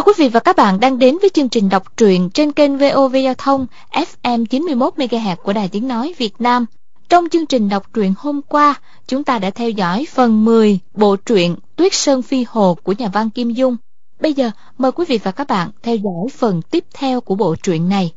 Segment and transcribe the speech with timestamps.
[0.00, 2.78] Chào quý vị và các bạn đang đến với chương trình đọc truyện trên kênh
[2.78, 6.66] VOV Giao thông FM 91 MHz của Đài Tiếng nói Việt Nam.
[7.08, 8.74] Trong chương trình đọc truyện hôm qua,
[9.06, 13.08] chúng ta đã theo dõi phần 10 bộ truyện Tuyết Sơn Phi Hồ của nhà
[13.08, 13.76] văn Kim Dung.
[14.20, 17.54] Bây giờ, mời quý vị và các bạn theo dõi phần tiếp theo của bộ
[17.62, 18.12] truyện này.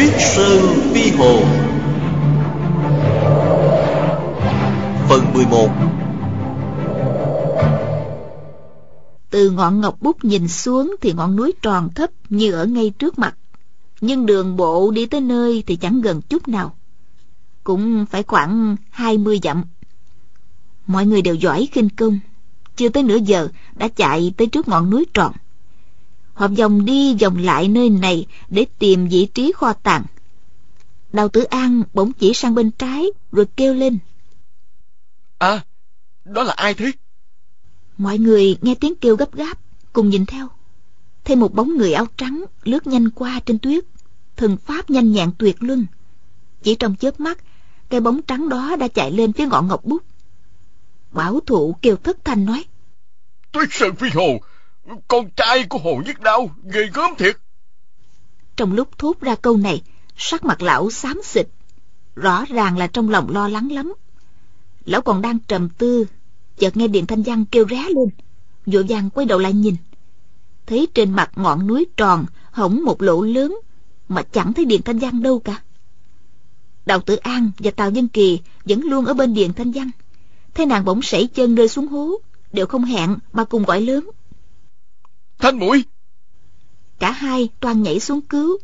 [0.00, 0.60] Tuyết Sơn
[0.94, 1.40] Phi Hồ
[5.08, 5.68] Phần 11
[9.30, 13.18] Từ ngọn ngọc bút nhìn xuống thì ngọn núi tròn thấp như ở ngay trước
[13.18, 13.34] mặt.
[14.00, 16.76] Nhưng đường bộ đi tới nơi thì chẳng gần chút nào.
[17.64, 19.64] Cũng phải khoảng 20 dặm.
[20.86, 22.18] Mọi người đều giỏi khinh công.
[22.76, 25.32] Chưa tới nửa giờ, đã chạy tới trước ngọn núi tròn.
[26.40, 30.04] Họ vòng đi vòng lại nơi này để tìm vị trí kho tàng.
[31.12, 33.98] Đào tử an bỗng chỉ sang bên trái rồi kêu lên.
[35.38, 35.64] À,
[36.24, 36.92] đó là ai thế?
[37.98, 39.58] Mọi người nghe tiếng kêu gấp gáp,
[39.92, 40.48] cùng nhìn theo.
[41.24, 43.84] Thêm một bóng người áo trắng lướt nhanh qua trên tuyết,
[44.36, 45.86] thần pháp nhanh nhẹn tuyệt luân.
[46.62, 47.38] Chỉ trong chớp mắt,
[47.88, 50.02] cái bóng trắng đó đã chạy lên phía ngọn ngọc bút.
[51.12, 52.64] Bảo thụ kêu thất thanh nói.
[53.52, 54.40] Tuyết Sơn Phi Hồ,
[55.08, 57.36] con trai của Hồ Nhất Đao, ghê gớm thiệt.
[58.56, 59.82] Trong lúc thốt ra câu này,
[60.16, 61.46] sắc mặt lão xám xịt.
[62.16, 63.94] Rõ ràng là trong lòng lo lắng lắm.
[64.84, 66.06] Lão còn đang trầm tư,
[66.58, 68.08] chợt nghe Điện Thanh Văn kêu ré lên.
[68.66, 69.76] Vội vàng quay đầu lại nhìn.
[70.66, 73.58] Thấy trên mặt ngọn núi tròn, hổng một lỗ lớn,
[74.08, 75.62] mà chẳng thấy Điện Thanh Văn đâu cả.
[76.86, 79.90] Đào Tử An và Tào Dân Kỳ vẫn luôn ở bên Điện Thanh Văn.
[80.54, 82.20] Thấy nàng bỗng sảy chân rơi xuống hố,
[82.52, 84.10] đều không hẹn mà cùng gọi lớn.
[85.40, 85.84] Thanh mũi.
[86.98, 88.58] Cả hai toan nhảy xuống cứu.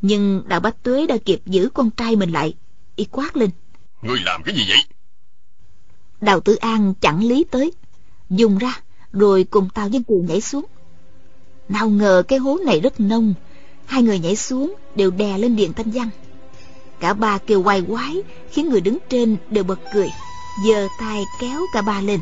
[0.00, 2.54] Nhưng đạo bách tuế đã kịp giữ con trai mình lại.
[2.96, 3.50] Y quát lên.
[4.02, 4.78] Người làm cái gì vậy?
[6.20, 7.72] Đào tử an chẳng lý tới.
[8.30, 8.80] Dùng ra
[9.12, 10.64] Rồi cùng Tào Dân Cường nhảy xuống.
[11.68, 13.34] Nào ngờ cái hố này rất nông.
[13.86, 16.10] Hai người nhảy xuống Đều đè lên điện thanh văn.
[17.00, 20.08] Cả ba kêu quay quái Khiến người đứng trên đều bật cười.
[20.66, 22.20] Giơ tay kéo cả ba lên.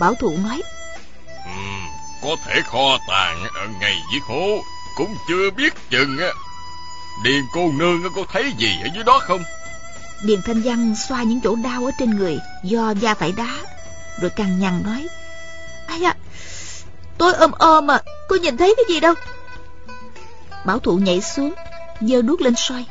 [0.00, 0.62] Bảo thủ nói
[2.22, 4.58] có thể kho tàng ở ngay dưới hố
[4.96, 6.28] Cũng chưa biết chừng á.
[7.24, 9.42] Điền cô nương có thấy gì ở dưới đó không?
[10.22, 13.54] Điền Thanh Văn xoa những chỗ đau ở trên người, Do da phải đá,
[14.20, 15.06] Rồi càng nhằn nói,
[15.86, 16.14] ai à
[17.18, 19.14] Tôi ôm ôm à Có nhìn thấy cái gì đâu.
[20.64, 21.54] Bảo thụ nhảy xuống,
[22.00, 22.86] giơ đuốc lên soi,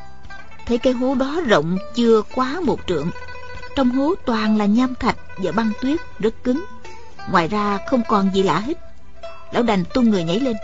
[0.65, 3.11] Thấy cái hố đó rộng chưa quá một trượng.
[3.75, 6.65] Trong hố toàn là nham thạch và băng tuyết rất cứng,
[7.31, 8.86] Ngoài ra không còn gì lạ hết
[9.51, 10.55] lão đành tung người nhảy lên.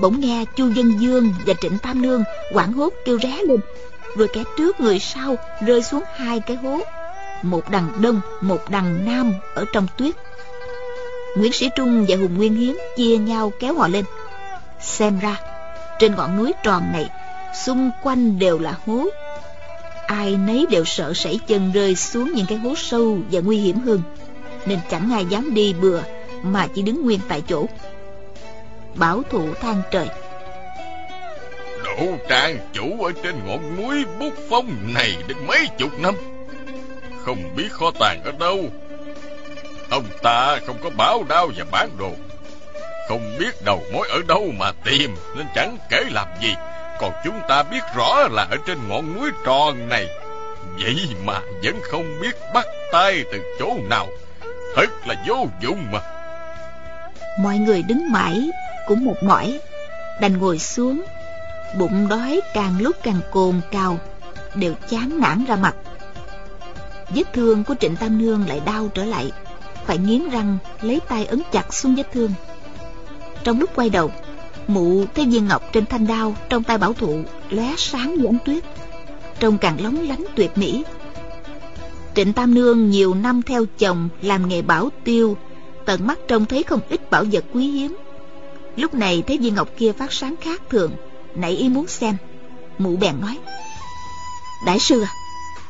[0.00, 3.60] Bỗng nghe chu dân dương và trịnh tam nương quảng hốt kêu ré lên.
[4.16, 6.80] Rồi kẻ trước người sau rơi xuống hai cái hố.
[7.42, 10.14] Một đằng đông, một đằng nam ở trong tuyết.
[11.36, 14.04] Nguyễn sĩ trung và hùng nguyên hiến chia nhau kéo họ lên.
[14.80, 15.36] Xem ra,
[15.98, 17.10] trên ngọn núi tròn này,
[17.64, 19.04] xung quanh đều là hố.
[20.06, 23.78] Ai nấy đều sợ sảy chân rơi xuống những cái hố sâu và nguy hiểm
[23.78, 24.02] hơn.
[24.66, 26.00] Nên chẳng ai dám đi bừa
[26.42, 27.66] mà chỉ đứng nguyên tại chỗ.
[28.94, 30.08] Bảo thủ than trời.
[31.84, 36.14] Đỗ trang, chủ ở trên ngọn núi bút phong này được mấy chục năm,
[37.24, 38.58] không biết kho tàng ở đâu.
[39.90, 42.10] Ông ta không có báo đao và bán đồ,
[43.08, 46.54] không biết đầu mối ở đâu mà tìm, nên chẳng kể làm gì.
[47.00, 50.06] Còn chúng ta biết rõ là ở trên ngọn núi tròn này,
[50.78, 54.06] vậy mà vẫn không biết bắt tay từ chỗ nào.
[54.76, 56.17] Thật là vô dụng mà
[57.38, 58.50] mọi người đứng mãi
[58.86, 59.60] cũng một mỏi,
[60.20, 61.02] đành ngồi xuống,
[61.78, 63.98] bụng đói càng lúc càng cồn cào,
[64.54, 65.76] đều chán nản ra mặt.
[67.08, 69.32] Vết thương của trịnh tam nương lại đau trở lại,
[69.86, 72.32] phải nghiến răng lấy tay ấn chặt xuống vết thương.
[73.44, 74.10] Trong lúc quay đầu,
[74.66, 78.38] mụ thấy viên ngọc trên thanh đao trong tay bảo thụ lóe sáng như ánh
[78.44, 78.64] tuyết,
[79.40, 80.84] trông càng lóng lánh tuyệt mỹ.
[82.14, 85.36] Trịnh tam nương nhiều năm theo chồng làm nghề bảo tiêu
[85.88, 87.96] tận mắt trông thấy không ít bảo vật quý hiếm.
[88.76, 90.92] Lúc này thấy viên ngọc kia phát sáng khác thường
[91.34, 92.16] nãy ý muốn xem.
[92.78, 93.38] Mụ bèn nói
[94.66, 95.12] đại sư à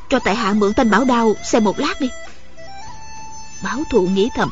[0.09, 2.09] cho tại hạ mượn thanh bảo đao xem một lát đi.
[3.63, 4.49] Bảo thụ nghĩ thầm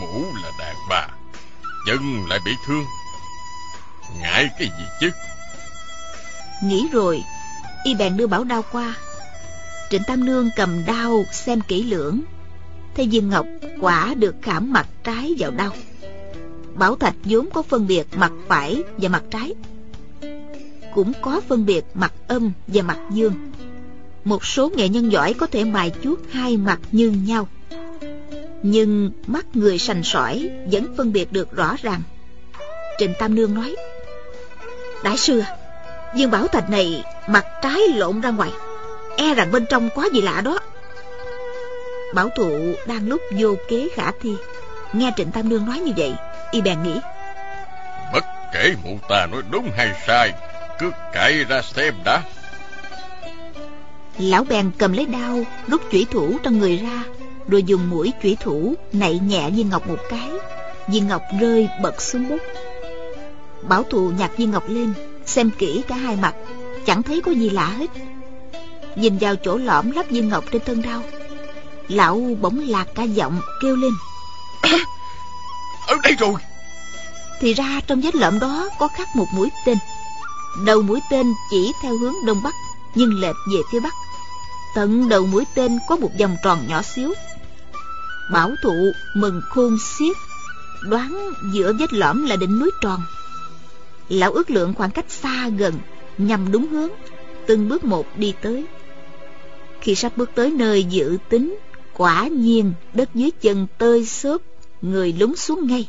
[0.00, 1.08] mũ là đàn bà
[1.86, 2.84] chân lại bị thương.
[4.20, 5.10] Ngại cái gì chứ?
[6.62, 7.24] Nghĩ rồi
[7.84, 8.94] y bèn đưa bảo đao qua.
[9.90, 12.20] Trịnh tam nương cầm đao xem kỹ lưỡng
[12.96, 13.46] thấy viên ngọc
[13.80, 15.70] quả được khảm mặt trái vào đau.
[16.74, 19.54] Bảo thạch vốn có phân biệt mặt phải và mặt trái.
[20.94, 23.32] Cũng có phân biệt mặt âm và mặt dương.
[24.24, 27.48] Một số nghệ nhân giỏi có thể mài chuốt hai mặt như nhau.
[28.62, 32.02] Nhưng mắt người sành sỏi vẫn phân biệt được rõ ràng.
[32.98, 33.76] Trịnh Tam Nương nói,
[35.04, 35.56] Đại sư à,
[36.14, 38.50] viên Dương Bảo Thạch này mặt trái lộn ra ngoài.
[39.16, 40.58] E rằng bên trong quá gì lạ đó.
[42.16, 44.34] Bảo thụ đang lúc vô kế khả thi.
[44.92, 46.14] Nghe Trịnh Tam Nương nói như vậy
[46.50, 47.00] Y bèn nghĩ.
[48.12, 50.32] Bất kể mụ ta nói đúng hay sai
[50.78, 52.22] Cứ cậy ra xem đã.
[54.18, 57.04] Lão bèn cầm lấy đao Rút chủy thủ trong người ra
[57.48, 60.30] Rồi dùng mũi chủy thủ Nạy nhẹ viên ngọc một cái.
[60.88, 62.40] Viên ngọc rơi bật xuống bút.
[63.62, 64.92] Bảo thụ nhặt viên ngọc lên
[65.26, 66.34] Xem kỹ cả hai mặt
[66.86, 67.90] Chẳng thấy có gì lạ hết.
[68.96, 71.02] Nhìn vào chỗ lõm lắp viên ngọc trên thân đao
[71.88, 73.92] Lão bỗng lạc cả giọng kêu lên.
[75.86, 76.34] Ở đây rồi.
[77.40, 79.78] Thì ra trong vết lõm đó có khắc một mũi tên.
[80.64, 82.54] Đầu mũi tên chỉ theo hướng đông bắc
[82.94, 83.92] Nhưng lệch về phía bắc.
[84.74, 87.14] Tận đầu mũi tên có một vòng tròn nhỏ xíu.
[88.32, 90.16] Bảo thụ mừng khôn xiết
[90.82, 93.00] Đoán giữa vết lõm là đỉnh núi tròn.
[94.08, 95.74] Lão ước lượng khoảng cách xa gần
[96.18, 96.90] Nhằm đúng hướng
[97.46, 98.64] Từng bước một đi tới.
[99.80, 101.58] Khi sắp bước tới nơi dự tính
[101.96, 104.42] Quả nhiên đất dưới chân tơi xốp,
[104.82, 105.88] Người lúng xuống ngay.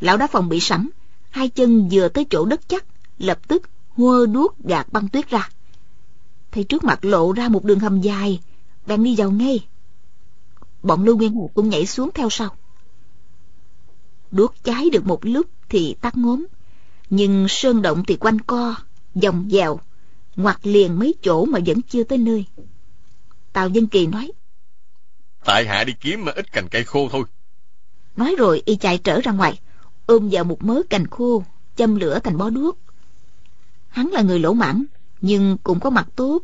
[0.00, 0.88] Lão đã phòng bị sẵn,
[1.30, 2.84] Hai chân vừa tới chỗ đất chắc,
[3.18, 5.48] Lập tức hua đuốc gạt băng tuyết ra.
[6.52, 8.40] Thấy trước mặt lộ ra một đường hầm dài,
[8.86, 9.66] bèn đi vào ngay.
[10.82, 12.56] Bọn Lưu Nguyên Hục cũng nhảy xuống theo sau.
[14.30, 16.46] Đuốc cháy được một lúc thì tắt ngốm,
[17.10, 18.74] Nhưng sơn động thì quanh co
[19.14, 19.80] vòng dèo,
[20.36, 22.44] Ngoặt liền mấy chỗ mà vẫn chưa tới nơi.
[23.52, 24.32] Tào Dân Kỳ nói
[25.44, 27.24] Tại hạ đi kiếm mà ít cành cây khô thôi.
[28.16, 29.60] Nói rồi y chạy trở ra ngoài,
[30.06, 31.44] Ôm vào một mớ cành khô,
[31.76, 32.78] Châm lửa thành bó đuốc.
[33.88, 34.84] Hắn là người lỗ mãng,
[35.20, 36.42] Nhưng cũng có mặt tốt.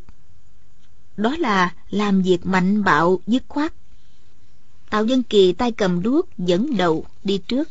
[1.17, 3.73] Đó là làm việc mạnh bạo, dứt khoát.
[4.89, 7.69] Tào Dân Kỳ tay cầm đuốc dẫn đầu đi trước.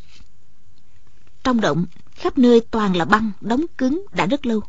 [1.44, 4.60] Trong động, khắp nơi toàn là băng, đóng cứng đã rất lâu.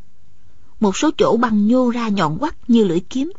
[0.80, 3.32] Một số chỗ băng nhô ra nhọn quắt như lưỡi kiếm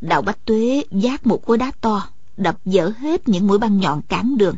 [0.00, 4.02] đào bách tuế giác một khối đá to, đập dở hết những mũi băng nhọn
[4.02, 4.56] cản đường.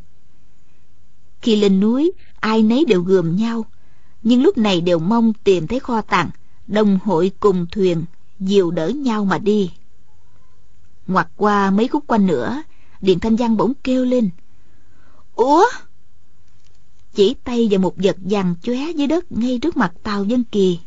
[1.43, 3.65] Khi lên núi, ai nấy đều gườm nhau,
[4.23, 6.31] nhưng lúc này đều mong tìm thấy kho tàng,
[6.67, 8.05] đồng hội cùng thuyền,
[8.41, 9.71] dìu đỡ nhau mà đi.
[11.07, 12.63] Ngoặt qua mấy khúc quanh nữa
[13.01, 14.31] điện thanh giang bỗng kêu lên.
[15.35, 15.65] Ủa?
[17.15, 20.79] Chỉ tay vào một vật vàng chóe dưới đất ngay trước mặt tàu dân kỳ.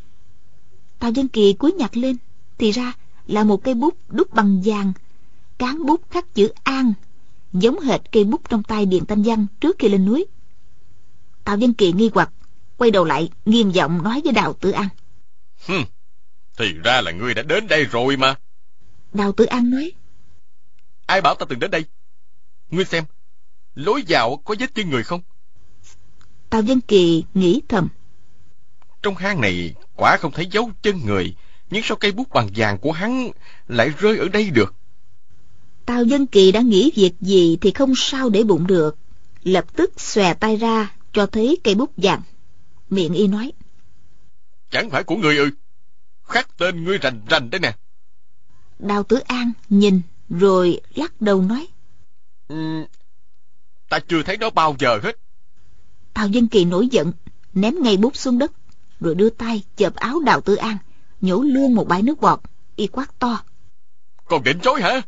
[0.98, 2.16] Tàu dân kỳ cúi nhặt lên,
[2.58, 2.92] thì ra
[3.26, 4.92] là một cây bút đúc bằng vàng.
[5.58, 6.92] Cán bút khắc chữ an
[7.52, 10.26] giống hệt cây bút trong tay điện thanh văn trước khi lên núi.
[11.44, 12.30] Tào dân kỳ nghi hoặc
[12.76, 14.88] quay đầu lại nghiêm giọng nói với đào tử an.
[15.66, 15.84] Hừm,
[16.58, 18.34] thì ra là ngươi đã đến đây rồi mà.
[19.12, 19.92] Đào tử an nói.
[21.06, 21.84] Ai bảo ta từng đến đây?
[22.70, 23.04] Ngươi xem
[23.74, 25.20] lối vào có vết chân người không?
[26.50, 27.88] Tào dân kỳ nghĩ thầm.
[29.02, 31.34] Trong hang này quả không thấy dấu chân người
[31.74, 33.30] nhưng sao cây bút bằng vàng của hắn
[33.68, 34.74] lại rơi ở đây được.
[35.86, 38.96] Tào dân kỳ đã nghĩ việc gì thì không sao để bụng được.
[39.42, 42.22] Lập tức xòe tay ra cho thấy cây bút vàng.
[42.90, 43.52] Miệng y nói
[44.70, 45.50] chẳng phải của người ư?
[46.24, 47.76] Khắc tên ngươi rành rành đấy nè.
[48.78, 51.66] Đào tử an nhìn rồi lắc đầu nói
[52.48, 52.56] ừ,
[53.88, 55.16] ta chưa thấy nó bao giờ hết.
[56.14, 57.12] Tào dân kỳ nổi giận
[57.54, 58.52] ném ngay bút xuống đất
[59.00, 60.78] rồi đưa tay chợp áo đào tử an
[61.24, 62.40] nhổ luôn một bãi nước bọt
[62.76, 63.42] y quát to.
[64.28, 65.02] Còn định chối hả?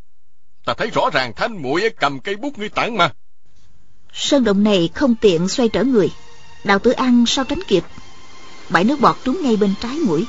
[0.64, 3.12] Ta thấy rõ ràng thanh muội cầm cây bút ngươi tặng mà.
[4.12, 6.10] Sơn động này không tiện xoay trở người.
[6.64, 7.84] Đào tử an sao tránh kịp.
[8.68, 10.26] Bãi nước bọt trúng ngay bên trái mũi.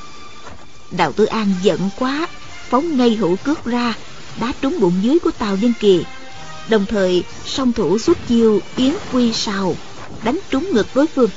[0.90, 2.28] Đào tử an giận quá
[2.68, 3.94] phóng ngay hữu cước ra
[4.40, 6.04] đá trúng bụng dưới của tàu dân kỳ.
[6.68, 9.76] Đồng thời song thủ xuất chiêu yến quy sào
[10.24, 11.30] đánh trúng ngực đối phương.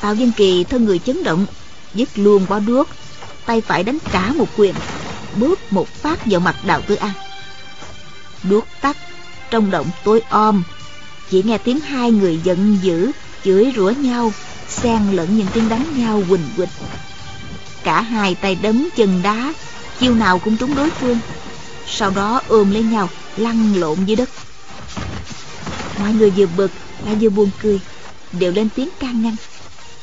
[0.00, 1.46] Tào dân kỳ thân người chấn động
[1.94, 2.88] dứt luôn bó đuốc
[3.46, 4.74] tay phải đánh cả một quyền,
[5.36, 7.12] bước một phát vào mặt đào tử an.
[8.42, 8.96] Đuốc tắt,
[9.50, 10.62] trong động tối om,
[11.30, 13.10] chỉ nghe tiếng hai người giận dữ
[13.44, 14.32] chửi rủa nhau,
[14.68, 16.68] xen lẫn những tiếng đánh nhau quỳnh quỳnh
[17.82, 19.54] cả hai tay đấm chân đá,
[20.00, 21.18] chiêu nào cũng trúng đối phương,
[21.86, 24.30] sau đó ôm lấy nhau, lăn lộn dưới đất.
[25.98, 26.70] Mọi người vừa bực
[27.04, 27.80] lại vừa buồn cười,
[28.32, 29.36] đều lên tiếng can ngăn.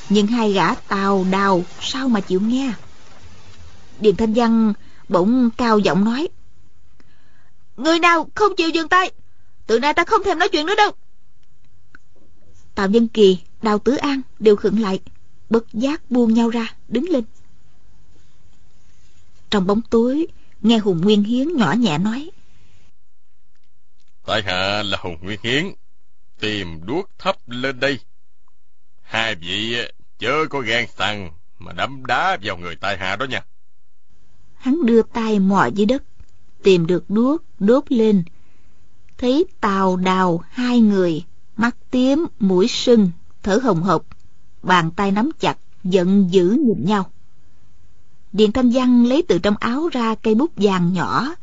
[0.10, 2.72] Nhưng hai gã tàu đào sao mà chịu nghe?
[4.02, 4.74] Điền thanh văn
[5.10, 6.30] bỗng cao giọng nói
[7.78, 9.12] người nào không chịu dừng tay
[9.68, 10.92] từ nay ta không thèm nói chuyện nữa đâu
[12.80, 15.00] Tào Nhân Kỳ, Đào Tử An đều khựng lại,
[15.50, 17.24] bất giác buông nhau ra, đứng lên.
[19.50, 20.28] Trong bóng tối,
[20.62, 22.30] nghe Hùng Nguyên Hiến nhỏ nhẹ nói.
[24.26, 25.66] Tại hạ là Hùng Nguyên Hiến,
[26.40, 28.00] tìm đuốc thấp lên đây.
[29.02, 29.78] Hai vị
[30.20, 33.46] chớ có gan sằng mà đấm đá vào người tại hạ đó nha.
[34.60, 36.04] Hắn đưa tay mò dưới đất,
[36.64, 38.24] tìm được đuốc, đốt lên.
[39.18, 41.24] Thấy tàu đào hai người,
[41.58, 43.12] mắt tím, mũi sưng,
[43.44, 44.06] thở hồng hộc,
[44.64, 47.10] bàn tay nắm chặt, giận dữ nhìn nhau.
[48.34, 51.36] Điền Thanh Văn lấy từ trong áo ra cây bút vàng nhỏ,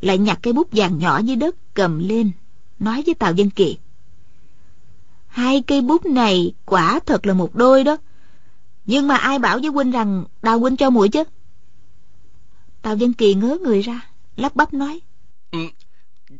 [0.00, 2.30] lại nhặt cây bút vàng nhỏ dưới đất cầm lên,
[2.78, 3.78] nói với Tào Dân Kỳ.
[5.26, 7.96] Hai cây bút này quả thật là một đôi đó.
[8.86, 11.24] Nhưng mà ai bảo với huynh rằng đào huynh cho muội chứ?
[12.84, 14.00] Tào Dân Kỳ ngớ người ra,
[14.36, 15.00] lắp bắp nói.
[15.50, 15.58] Ừ,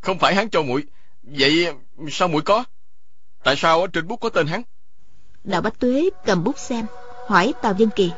[0.02, 0.84] không phải hắn cho muội,
[1.22, 1.66] vậy
[2.10, 2.64] sao muội có?
[3.44, 4.62] Tại sao ở trên bút có tên hắn?
[5.44, 6.86] Đào Bách Tuế cầm bút xem,
[7.26, 8.10] hỏi Tào Dân Kỳ.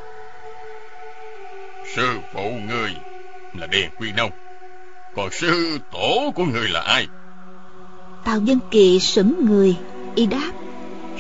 [1.97, 2.91] Sư phụ người
[3.55, 4.31] là Điền Quy Nông,
[5.15, 7.07] còn sư tổ của người là ai?
[8.25, 9.77] Tào Dân Kỳ sững người,
[10.15, 10.53] y đáp.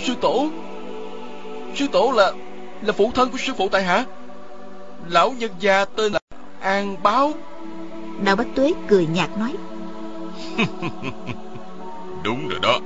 [0.06, 0.50] Sư tổ?
[1.76, 2.32] Sư tổ là
[2.82, 4.04] là phụ thân của sư phụ tại hạ.
[5.08, 6.18] Lão nhân gia tên là
[6.66, 7.32] An Báo.
[8.24, 9.54] Đào Bách Tuế cười nhạt nói.
[12.24, 12.78] Đúng rồi đó.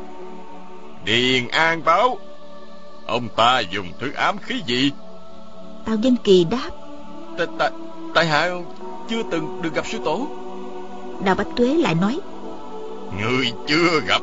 [1.05, 2.19] Điền An Báo.
[3.07, 4.93] Ông ta dùng thứ ám khí gì?
[5.85, 6.71] Tào Dân Kỳ đáp.
[7.39, 7.71] Tại, tại,
[8.15, 8.51] tại hạ
[9.09, 10.27] chưa từng được gặp sư tổ.
[11.25, 12.21] Đào Bách Tuế lại nói.
[13.23, 14.23] Người chưa gặp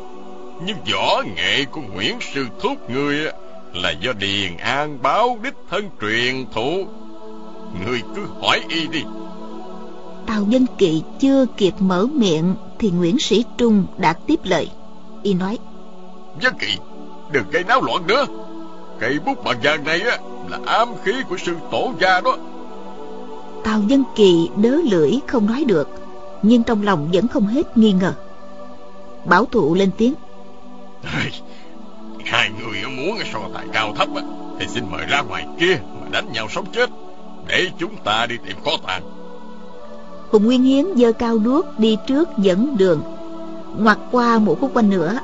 [0.66, 3.32] nhưng võ nghệ của Nguyễn Sư Thúc người
[3.74, 6.88] là do Điền An báo đích thân truyền thụ.
[7.86, 9.04] Người cứ hỏi y đi.
[10.28, 14.70] Tào Dân Kỵ chưa kịp mở miệng thì Nguyễn Sĩ Trung đã tiếp lời.
[15.24, 15.58] Y nói.
[16.42, 16.78] Dân Kỵ,
[17.32, 18.26] đừng gây náo loạn nữa.
[19.00, 20.18] Cây bút bằng vàng này á
[20.50, 22.38] là ám khí của sư tổ gia đó.
[23.64, 25.90] Tào Dân Kỳ đớ lưỡi không nói được,
[26.42, 28.14] nhưng trong lòng vẫn không hết nghi ngờ.
[29.26, 30.14] Bảo thụ lên tiếng.
[32.26, 34.22] Hai người muốn so tài cao thấp á,
[34.60, 36.90] thì xin mời ra ngoài kia mà đánh nhau sống chết,
[37.48, 39.04] để chúng ta đi tìm kho tàng.
[40.32, 43.02] Hùng Nguyên Hiến giơ cao đuốc đi trước dẫn đường,
[43.78, 45.20] ngoặt qua một khúc quanh nữa.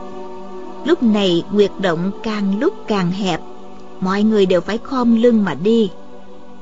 [0.85, 3.41] Lúc này nguyệt động càng lúc càng hẹp,
[3.99, 5.89] mọi người đều phải khom lưng mà đi.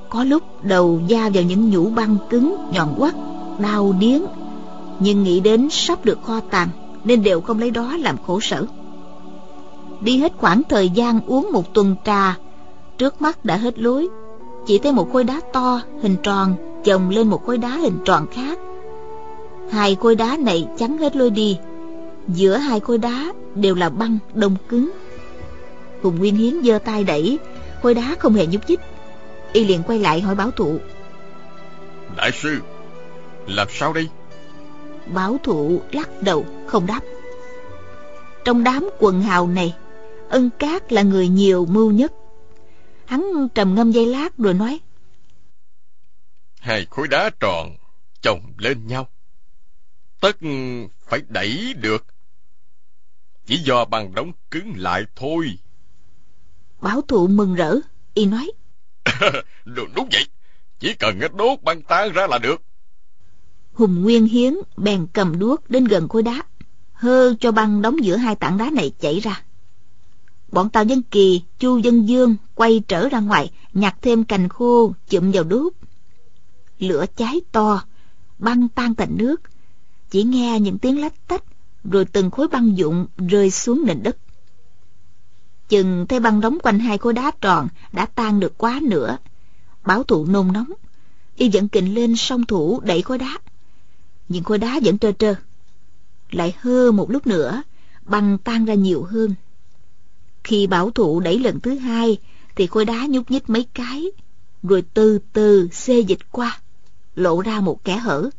[0.09, 3.15] Có lúc đầu da vào những nhũ băng cứng, nhọn quắt,
[3.59, 4.23] đau điếng,
[4.99, 6.69] nhưng nghĩ đến sắp được kho tàng
[7.03, 8.65] nên đều không lấy đó làm khổ sở
[10.01, 12.37] đi hết khoảng thời gian uống một tuần trà
[12.97, 14.07] trước mắt đã hết lối
[14.65, 18.27] chỉ thấy một khối đá to hình tròn chồng lên một khối đá hình tròn
[18.31, 18.59] khác.
[19.71, 21.57] Hai khối đá này chắn hết lối đi.
[22.27, 24.91] Giữa hai khối đá đều là băng đông cứng.
[26.01, 27.39] Hùng nguyên hiến giơ tay đẩy
[27.81, 28.79] khối đá không hề nhúc nhích.
[29.53, 30.77] Y liền quay lại hỏi bảo thụ.
[32.17, 32.57] Đại sư
[33.47, 34.07] làm sao đây?
[35.13, 37.01] Bảo thụ lắc đầu không đáp.
[38.45, 39.75] Trong đám quần hào này
[40.29, 42.11] ân cát là người nhiều mưu nhất.
[43.05, 44.79] Hắn trầm ngâm giây lát rồi nói
[46.61, 47.75] hai khối đá tròn
[48.21, 49.07] chồng lên nhau.
[50.19, 50.37] Tất
[51.07, 52.05] phải đẩy được.
[53.45, 55.57] Chỉ do bằng đóng cứng lại thôi.
[56.81, 57.75] Bảo thụ mừng rỡ
[58.13, 58.51] y nói.
[59.65, 60.27] Đúng, đúng vậy.
[60.79, 62.61] Chỉ cần đốt băng tan ra là được.
[63.73, 66.43] Hùng nguyên hiến bèn cầm đuốc đến gần khối đá
[66.93, 69.43] hơ cho băng đóng giữa hai tảng đá này chảy ra.
[70.51, 74.93] Bọn tàu dân kỳ chu dân dương quay trở ra ngoài nhặt thêm cành khô
[75.09, 75.73] chụm vào đốt
[76.83, 77.83] lửa cháy to,
[78.39, 79.41] băng tan thành nước.
[80.09, 81.43] Chỉ nghe những tiếng lách tách,
[81.83, 84.17] rồi từng khối băng dụng rơi xuống nền đất.
[85.69, 89.17] Chừng thấy băng đóng quanh hai khối đá tròn đã tan được quá nữa
[89.85, 90.71] bảo thụ nôn nóng.
[91.35, 93.39] Y dẫn kình lên song thủ đẩy khối đá.
[94.29, 95.35] Nhưng khối đá vẫn trơ trơ.
[96.31, 97.63] Lại hơ một lúc nữa,
[98.05, 99.35] băng tan ra nhiều hơn.
[100.43, 102.17] Khi bảo thụ đẩy lần thứ hai,
[102.55, 104.05] thì khối đá nhúc nhích mấy cái,
[104.63, 106.60] rồi từ từ xê dịch qua
[107.15, 108.29] lộ ra một kẻ hở.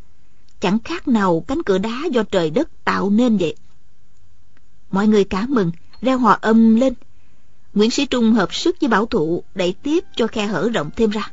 [0.60, 3.56] Chẳng khác nào cánh cửa đá do trời đất tạo nên vậy.
[4.90, 6.94] Mọi người cả mừng, reo hò âm lên.
[7.74, 11.10] Nguyễn sĩ trung hợp sức với bảo thụ, đẩy tiếp cho khe hở rộng thêm
[11.10, 11.30] ra.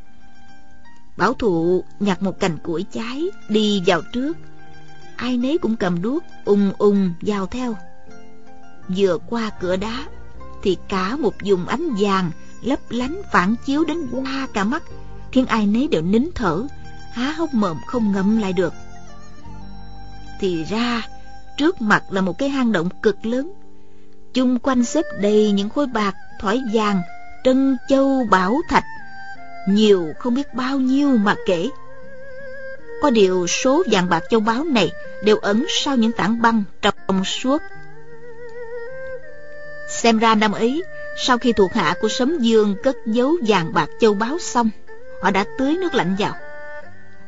[1.17, 4.38] Bảo thụ nhặt một cành củi cháy đi vào trước.
[5.15, 7.75] Ai nấy cũng cầm đuốc, ung ung vào theo.
[8.88, 10.08] Vừa qua cửa đá,
[10.63, 12.31] thì cả một vùng ánh vàng
[12.62, 14.84] lấp lánh phản chiếu đến qua cả mắt.
[15.31, 16.67] Khiến ai nấy đều nín thở
[17.19, 18.73] há hốc mồm không ngậm lại được
[20.39, 21.07] thì ra
[21.57, 23.53] trước mặt là một cái hang động cực lớn
[24.33, 27.01] chung quanh xếp đầy những khối bạc thỏi vàng,
[27.43, 28.83] trân châu bảo thạch,
[29.67, 31.69] nhiều không biết bao nhiêu mà kể.
[33.01, 34.91] Có điều số vàng bạc châu báu này
[35.23, 37.61] đều ẩn sau những tảng băng trong suốt.
[39.89, 40.83] Xem ra năm ấy,
[41.17, 44.69] sau khi thuộc hạ của Sấm Dương cất giấu vàng bạc châu báu xong,
[45.21, 46.33] họ đã tưới nước lạnh vào.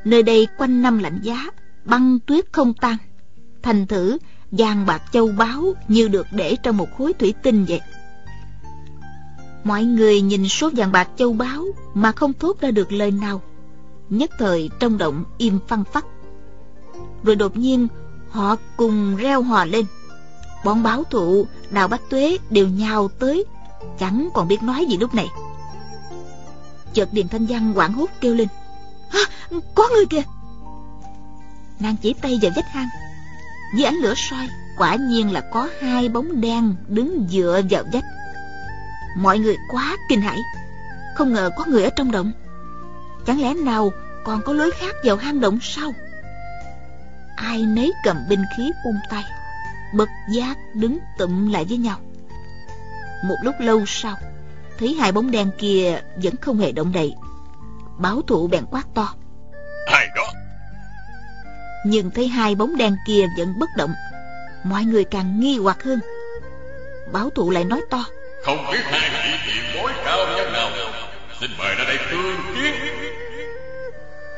[0.05, 1.47] Nơi đây quanh năm lạnh giá,
[1.85, 2.97] băng tuyết không tan.
[3.63, 4.17] Thành thử,
[4.51, 7.81] vàng bạc châu báu như được để trong một khối thủy tinh vậy.
[9.63, 13.41] Mọi người nhìn số vàng bạc châu báu mà không thốt ra được lời nào.
[14.09, 16.05] Nhất thời trong động im phăng phắc.
[17.23, 17.87] Rồi đột nhiên
[18.29, 19.85] họ cùng reo hò lên.
[20.65, 23.45] Bọn báo thụ, đào bách tuế đều nhào tới,
[23.99, 25.27] chẳng còn biết nói gì lúc này.
[26.93, 28.47] Chợt Điền Thanh Văn quảng hốt kêu lên.
[29.11, 29.19] À,
[29.75, 30.23] có người kìa!
[31.79, 32.87] Nàng chỉ tay vào vách hang.
[33.75, 38.03] Dưới ánh lửa soi, quả nhiên là có hai bóng đen đứng dựa vào vách
[39.15, 40.39] mọi người quá kinh hãi
[41.15, 42.31] không ngờ có người ở trong động
[43.25, 43.91] chẳng lẽ nào
[44.23, 45.91] còn có lối khác vào hang động sau?
[47.35, 49.23] ai nấy cầm binh khí ung tay
[49.93, 51.97] bất giác đứng tụm lại với nhau
[53.23, 54.17] một lúc lâu sau
[54.79, 57.15] thấy hai bóng đen kia vẫn không hề động đậy
[57.97, 59.13] báo thụ bèn quát to.
[59.85, 60.27] Ai đó?
[61.85, 63.93] Nhưng thấy hai bóng đen kia vẫn bất động
[64.63, 65.99] mọi người càng nghi hoặc hơn.
[67.11, 68.05] Báo thụ lại nói to.
[68.43, 70.69] Không biết hai vị tiền bối cao nhân nào.
[71.39, 72.73] Xin mời ra đây tương kiến.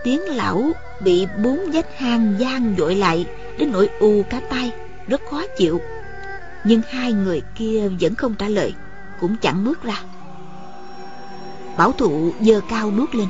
[0.04, 3.26] Tiếng lão bị bốn vách hang gian dội lại
[3.58, 4.72] đến nỗi u cả tay
[5.08, 5.82] rất khó chịu.
[6.64, 8.74] Nhưng hai người kia vẫn không trả lời
[9.20, 9.96] cũng chẳng bước ra.
[11.78, 13.28] Bảo thụ giơ cao nuốt lên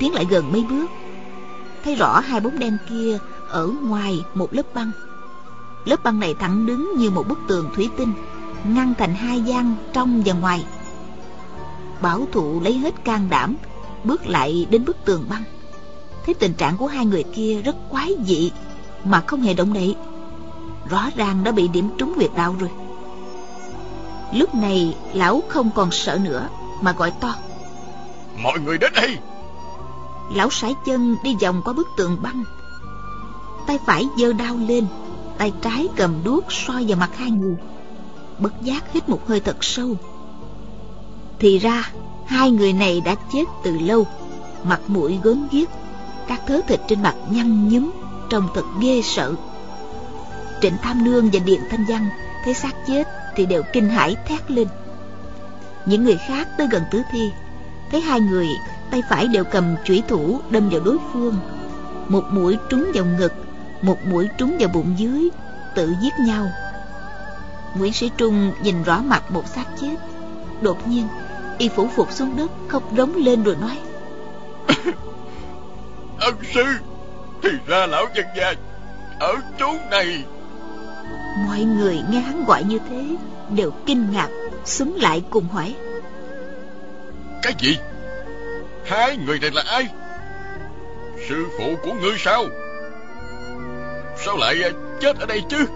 [0.00, 0.86] tiến lại gần mấy bước.
[1.84, 4.90] Thấy rõ hai bóng đen kia ở ngoài một lớp băng.
[5.84, 8.12] Lớp băng này thẳng đứng như một bức tường thủy tinh,
[8.64, 10.64] ngăn thành hai gian trong và ngoài.
[12.00, 13.56] Bảo thụ lấy hết can đảm,
[14.04, 15.42] bước lại đến bức tường băng.
[16.26, 18.52] Thấy tình trạng của hai người kia rất quái dị
[19.04, 19.96] mà không hề động đậy.
[20.90, 22.70] Rõ ràng đã bị điểm trúng huyệt đạo rồi.
[24.34, 26.48] Lúc này lão không còn sợ nữa
[26.80, 27.34] mà gọi to.
[28.42, 29.18] Mọi người đến đây!
[30.34, 32.44] Lão sải chân đi vòng qua bức tường băng.
[33.66, 34.86] Tay phải giơ đao lên,
[35.38, 37.56] tay trái cầm đuốc soi vào mặt hai người.
[38.38, 39.96] Bất giác hít một hơi thật sâu.
[41.38, 41.92] Thì ra,
[42.26, 44.06] hai người này đã chết từ lâu.
[44.64, 45.68] Mặt mũi gớm ghiếc,
[46.28, 47.90] các thớ thịt trên mặt nhăn nhúm
[48.30, 49.34] trông thật ghê sợ.
[50.62, 52.08] Trịnh tham nương và điện thanh văn
[52.44, 54.68] thấy xác chết thì đều kinh hãi thét lên.
[55.86, 57.30] Những người khác tới gần tử thi,
[57.90, 58.48] thấy hai người
[58.90, 61.36] tay phải đều cầm chủy thủ đâm vào đối phương.
[62.08, 63.32] Một mũi trúng vào ngực
[63.82, 65.30] một mũi trúng vào bụng dưới
[65.74, 66.50] tự giết nhau.
[67.74, 69.96] Nguyễn Sĩ Trung nhìn rõ mặt một xác chết.
[70.62, 71.08] Đột nhiên
[71.58, 73.78] Y phủ phục xuống đất khóc rống lên rồi nói
[76.20, 76.64] Ân sư
[77.42, 78.54] Thì ra lão nhân gia
[79.18, 80.24] Ở chỗ này.
[81.46, 83.16] Mọi người nghe hắn gọi như thế
[83.50, 84.28] Đều kinh ngạc
[84.64, 85.74] Xúm lại cùng hỏi
[87.42, 87.76] Cái gì
[88.90, 89.88] Hai người này là ai?
[91.28, 92.44] Sư phụ của ngươi sao?
[94.24, 94.56] Sao lại
[95.00, 95.66] chết ở đây chứ?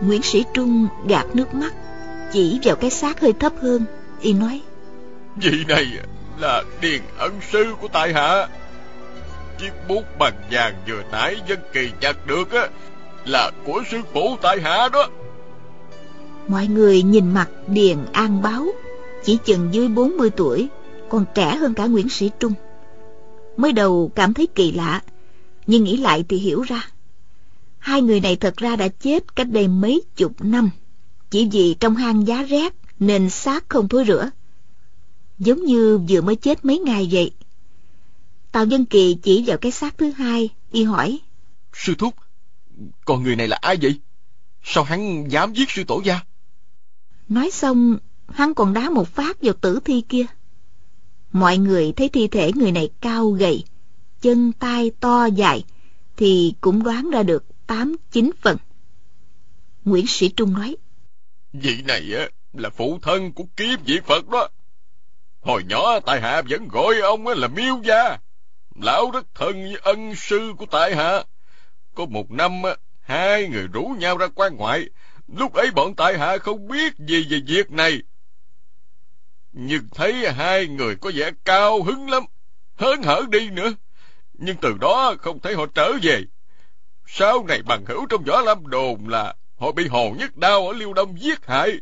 [0.00, 1.74] Nguyễn Sĩ Trung gạt nước mắt
[2.32, 3.84] Chỉ vào cái xác hơi thấp hơn
[4.20, 4.60] Y nói.
[5.36, 5.86] Vị này
[6.38, 8.48] là điền ân sư của tại hạ.
[9.58, 12.68] Chiếc bút bằng vàng vừa nãy dân kỳ nhặt được á
[13.24, 15.08] Là của sư phụ tại hạ đó.
[16.48, 18.66] Mọi người nhìn mặt Điền An Báo
[19.24, 20.68] Chỉ chừng dưới 40 tuổi
[21.12, 22.52] Còn trẻ hơn cả Nguyễn Sĩ Trung
[23.56, 25.02] Mới đầu cảm thấy kỳ lạ
[25.66, 26.88] Nhưng nghĩ lại thì hiểu ra
[27.78, 30.70] Hai người này thật ra đã chết cách đây mấy chục năm,
[31.30, 34.30] chỉ vì trong hang giá rét nên xác không thối rửa.
[35.38, 37.32] Giống như vừa mới chết mấy ngày vậy.
[38.52, 41.18] Tào Dân Kỳ chỉ vào cái xác thứ hai, y hỏi.
[41.72, 42.14] Sư Thúc,
[43.04, 44.00] còn người này là ai vậy?
[44.62, 46.20] Sao hắn dám giết sư tổ gia?
[47.28, 47.96] Nói xong,
[48.28, 50.26] hắn còn đá một phát vào tử thi kia.
[51.32, 53.64] Mọi người thấy thi thể người này cao gầy,
[54.20, 55.64] chân tay to dài,
[56.16, 58.56] thì cũng đoán ra được tám chín phần.
[59.84, 60.76] Nguyễn sĩ trung nói
[61.52, 64.48] vị này á là phụ thân của kiếm vị phật đó.
[65.40, 68.18] Hồi nhỏ tại hạ vẫn gọi ông là miêu gia.
[68.74, 71.24] Lão rất thân với ân sư của tại hạ.
[71.94, 72.62] Có một năm
[73.00, 74.88] hai người rủ nhau ra quan ngoại.
[75.28, 78.02] Lúc ấy bọn tại hạ không biết gì về việc này
[79.52, 82.22] nhưng thấy hai người có vẻ cao hứng lắm
[82.74, 83.72] hớn hở đi nữa
[84.32, 86.22] nhưng từ đó không thấy họ trở về
[87.06, 90.72] sau này bằng hữu trong võ lâm đồn là họ bị hồ nhất đao ở
[90.72, 91.80] liêu đông giết hại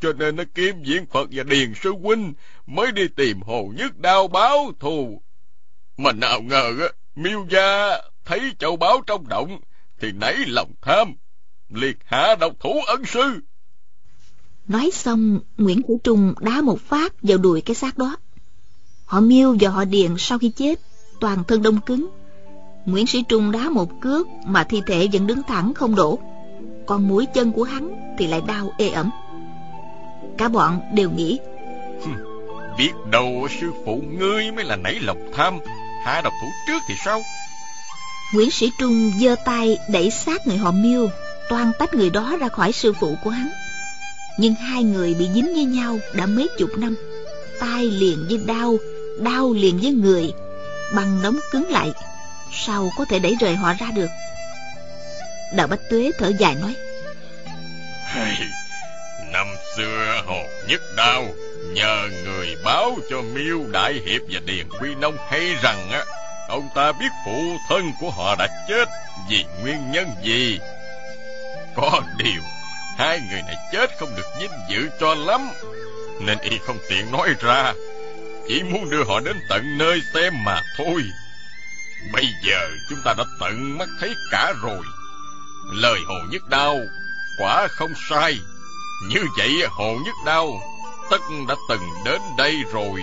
[0.00, 2.34] cho nên nó kiếm diễn Phật và Điền Sư Huynh
[2.66, 5.22] mới đi tìm Hồ Nhất Đao báo thù.
[5.96, 9.60] Mà nào ngờ á, miêu gia thấy châu báo trong động
[9.98, 11.14] thì nảy lòng tham,
[11.68, 13.40] liệt hạ độc thủ ân sư.
[14.68, 18.16] Nói xong, Nguyễn Cửu Trung đá một phát vào đùi cái xác đó.
[19.04, 20.80] Họ miêu và họ điền sau khi chết,
[21.20, 22.08] toàn thân đông cứng.
[22.86, 26.18] Nguyễn Sĩ Trung đá một cước mà thi thể vẫn đứng thẳng không đổ.
[26.86, 29.10] Còn mũi chân của hắn thì lại đau ê ẩm.
[30.38, 31.38] Cả bọn đều nghĩ
[32.78, 35.58] Biết đâu sư phụ ngươi mới là nảy lòng tham
[36.04, 37.22] Hạ độc thủ trước thì sao
[38.34, 41.08] Nguyễn Sĩ Trung giơ tay đẩy sát người họ miêu
[41.48, 43.48] Toan tách người đó ra khỏi sư phụ của hắn
[44.38, 46.96] nhưng hai người bị dính với nhau đã mấy chục năm.
[47.60, 48.76] Tay liền với đau
[49.18, 50.32] Đau liền với người.
[50.94, 51.92] Băng đóng cứng lại
[52.52, 54.08] Sao có thể đẩy rời họ ra được?
[55.54, 56.74] Đạo Bách Tuế thở dài nói
[59.32, 59.46] Năm
[59.76, 61.24] xưa Hồ Nhất đau,
[61.72, 66.04] nhờ người báo cho Miêu Đại Hiệp và Điền Quy Nông hay rằng á
[66.48, 68.88] ông ta biết phụ thân của họ đã chết
[69.30, 70.58] vì nguyên nhân gì.
[71.76, 72.42] Có điều,
[72.98, 75.48] hai người này chết không được vinh dự cho lắm,
[76.20, 77.72] nên y không tiện nói ra,
[78.48, 81.02] chỉ muốn đưa họ đến tận nơi xem mà thôi.
[82.12, 84.82] Bây giờ chúng ta đã tận mắt thấy cả rồi.
[85.72, 86.78] Lời Hồ Nhất đau
[87.38, 88.38] quả không sai.
[89.08, 90.60] Như vậy Hồ Nhất đau
[91.10, 93.00] tất đã từng đến đây rồi,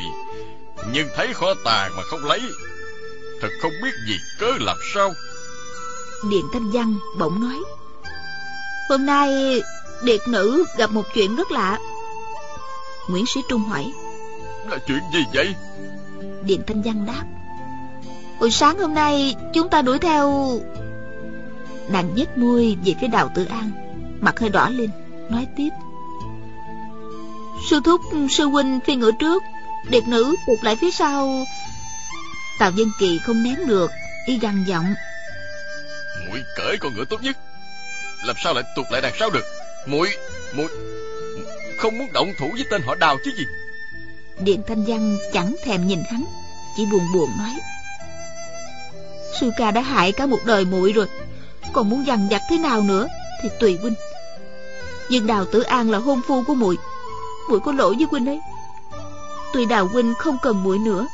[0.93, 2.41] nhưng thấy kho tàng mà không lấy.
[3.41, 5.13] Thật không biết gì cớ làm sao.
[6.29, 7.59] Điện Thanh Văn bỗng nói.
[8.89, 9.61] Hôm nay
[10.03, 11.79] Điệt nữ gặp một chuyện rất lạ.
[13.09, 13.91] Nguyễn Sĩ Trung hỏi.
[14.69, 15.55] Là chuyện gì vậy?
[16.43, 17.23] Điện Thanh Văn đáp.
[18.39, 20.59] Hồi sáng hôm nay chúng ta đuổi theo...
[21.89, 23.71] Nàng nhếch môi về phía đào tự an
[24.21, 24.89] Mặt hơi đỏ lên
[25.29, 25.69] Nói tiếp
[27.69, 29.43] Sư thúc sư huynh phi ngựa trước
[29.89, 31.45] Điệt nữ tụt lại phía sau
[32.59, 33.91] Tào Dân Kỳ không nén được
[34.25, 34.93] Y gằn giọng
[36.29, 37.37] muội cởi con ngựa tốt nhất
[38.23, 40.09] Làm sao lại tụt lại đằng sau được muội
[40.53, 40.67] muội
[41.77, 43.43] Không muốn động thủ với tên họ đào chứ gì.
[44.39, 46.25] Điện Thanh Văn chẳng thèm nhìn hắn
[46.77, 47.59] Chỉ buồn buồn nói.
[49.39, 51.07] Sư ca đã hại cả một đời muội rồi
[51.73, 53.07] Còn muốn dằn vặt thế nào nữa
[53.41, 53.95] Thì tùy huynh.
[55.09, 56.77] Nhưng Đào Tử An là hôn phu của muội
[57.49, 58.39] muội có lỗi với huynh ấy.
[59.53, 61.07] Tuy đào huynh không cần muội nữa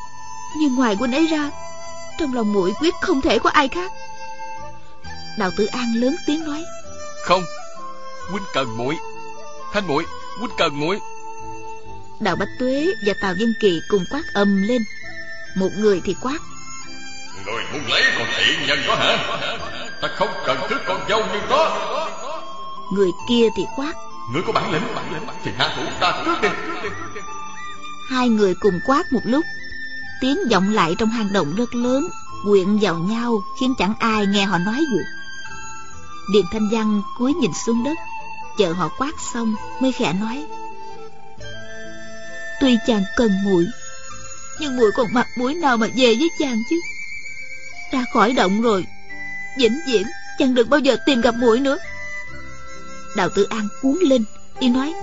[0.57, 1.51] nhưng ngoài huynh ấy ra
[2.17, 3.91] trong lòng muội quyết không thể có ai khác.
[5.37, 6.63] Đào tử an lớn tiếng nói.
[7.23, 7.43] Không
[8.31, 8.97] huynh cần muội.
[9.73, 10.05] Thanh muội
[10.39, 10.99] huynh cần muội.
[12.19, 14.81] Đào bách tuế và tào dân kỳ cùng quát ầm lên.
[15.55, 16.37] Một người thì quát.
[17.45, 19.39] Người muốn lấy con tiện nhân đó hả?
[20.01, 21.95] Ta không cần thứ con dâu như đó.
[22.93, 23.93] Người kia thì quát.
[24.33, 26.49] Ngươi có bản lĩnh, bản lĩnh thì hạ thủ ta trước đi.
[28.09, 29.45] Hai người cùng quát một lúc,
[30.21, 32.09] tiếng vọng lại trong hang động rất lớn,
[32.43, 34.99] quyện vào nhau khiến chẳng ai nghe họ nói gì.
[36.33, 37.97] Điền Thanh Văn cúi nhìn xuống đất,
[38.59, 40.45] chờ họ quát xong mới khẽ nói:
[42.61, 43.65] Tuy chàng cần muội,
[44.59, 46.75] nhưng muội còn mặt mũi nào mà về với chàng chứ?
[47.91, 48.85] Ra khỏi động rồi,
[49.57, 50.03] vĩnh viễn
[50.39, 51.77] chàng đừng bao giờ tìm gặp muội nữa.
[53.15, 54.23] Đào Tử An cuốn lên
[54.59, 54.93] Y nói.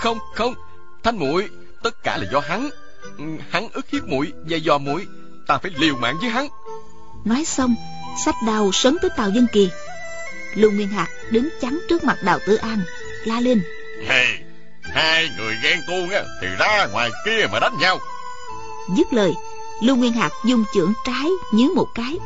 [0.00, 0.54] Không không
[1.02, 1.48] Thanh muội
[1.82, 2.70] Tất cả là do hắn.
[3.18, 5.06] Ừ, Hắn ức hiếp muội và dò muội
[5.46, 6.48] Ta phải liều mạng với hắn.
[7.24, 7.74] Nói xong
[8.24, 9.70] Sách đào sấn tới Tào Dân Kỳ
[10.54, 12.78] Lưu Nguyên Hạc đứng chắn trước mặt Đào Tử An
[13.24, 13.62] La lên.
[14.08, 14.26] Hey,
[14.82, 17.98] Hai người ghen tuông á Thì ra ngoài kia mà đánh nhau.
[18.96, 19.32] Dứt lời
[19.82, 22.18] Lưu Nguyên Hạc dung chưởng trái nhứ một cái.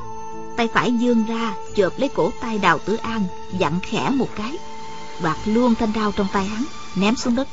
[0.57, 3.25] Tay phải dương ra chộp lấy cổ tay Đào Tử An
[3.59, 4.59] Dặn khẽ một cái.
[5.23, 6.65] Đoạt luôn thanh đao trong tay hắn
[6.97, 7.49] ném xuống đất.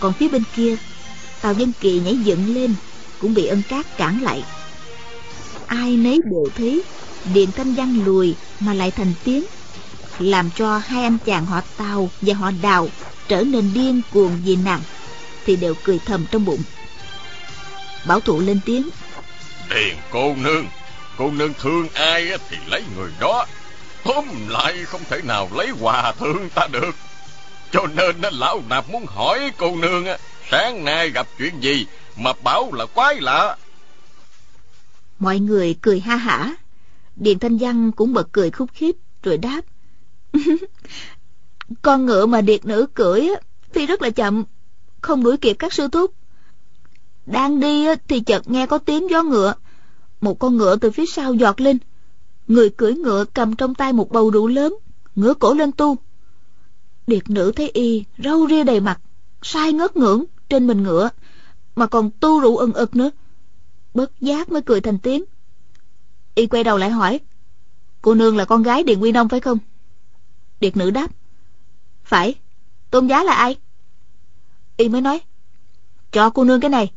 [0.00, 0.76] Còn phía bên kia
[1.40, 2.74] tào dân kỳ nhảy dựng lên
[3.20, 4.44] cũng bị ân cát cản lại.
[5.66, 6.82] Ai nấy đều thấy
[7.34, 9.44] điện thanh văn lùi mà lại thành tiếng
[10.18, 12.88] làm cho hai anh chàng họ tào và họ đào
[13.28, 14.80] trở nên điên cuồng vì nàng
[15.46, 16.62] thì đều cười thầm trong bụng.
[18.06, 18.88] Bảo thụ lên tiếng
[19.70, 20.66] tiền cô nương
[21.18, 23.46] cô nương thương ai thì lấy người đó
[24.04, 26.96] Tóm lại không thể nào lấy hòa thượng ta được.
[27.72, 30.04] Cho nên lão nạp muốn hỏi cô nương
[30.50, 31.86] Sáng nay gặp chuyện gì
[32.16, 33.56] Mà bảo là quái lạ?
[35.18, 36.54] Mọi người cười ha hả
[37.18, 39.60] Điền Thanh Văn cũng bật cười khúc khích Rồi đáp.
[41.82, 43.28] Con ngựa mà điệt nữ cưỡi
[43.74, 44.44] Thì rất là chậm
[45.00, 46.14] Không đuổi kịp các sư thúc.
[47.26, 49.54] Đang đi thì chợt nghe có tiếng gió ngựa.
[50.20, 51.78] Một con ngựa từ phía sau giọt lên.
[52.48, 54.74] Người cưỡi ngựa cầm trong tay một bầu rượu lớn
[55.18, 55.96] ngửa cổ lên tu.
[57.06, 59.00] Điệt nữ thấy y râu ria đầy mặt
[59.42, 61.08] sai ngất ngưỡng trên mình ngựa,
[61.76, 63.10] mà còn tu rượu ừng ực nữa.
[63.94, 65.24] Bất giác mới cười thành tiếng.
[66.38, 67.20] Y quay đầu lại hỏi,
[68.02, 69.58] cô nương là con gái Điền Quy Nông phải không?
[70.60, 71.10] Điệt nữ đáp,
[72.04, 72.34] phải,
[72.90, 73.56] tôn giá là ai?
[74.76, 75.20] Y mới nói,
[76.12, 76.92] cho cô nương cái này.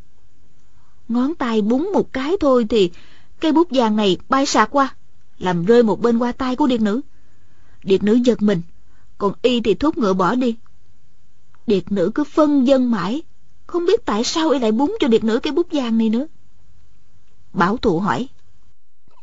[1.08, 2.91] Ngón tay búng một cái thôi thì
[3.39, 4.95] cây bút vàng này bay sạc qua,
[5.38, 7.01] làm rơi một bên qua tay của điệt nữ.
[7.84, 8.62] Điệt nữ giật mình,
[9.17, 10.56] còn y thì thúc ngựa bỏ đi.
[11.67, 13.21] Điệt nữ cứ phân dân mãi,
[13.67, 16.27] không biết tại sao y lại búng cho điệt nữ cái bút vàng này nữa.
[17.54, 18.27] Bảo thụ hỏi.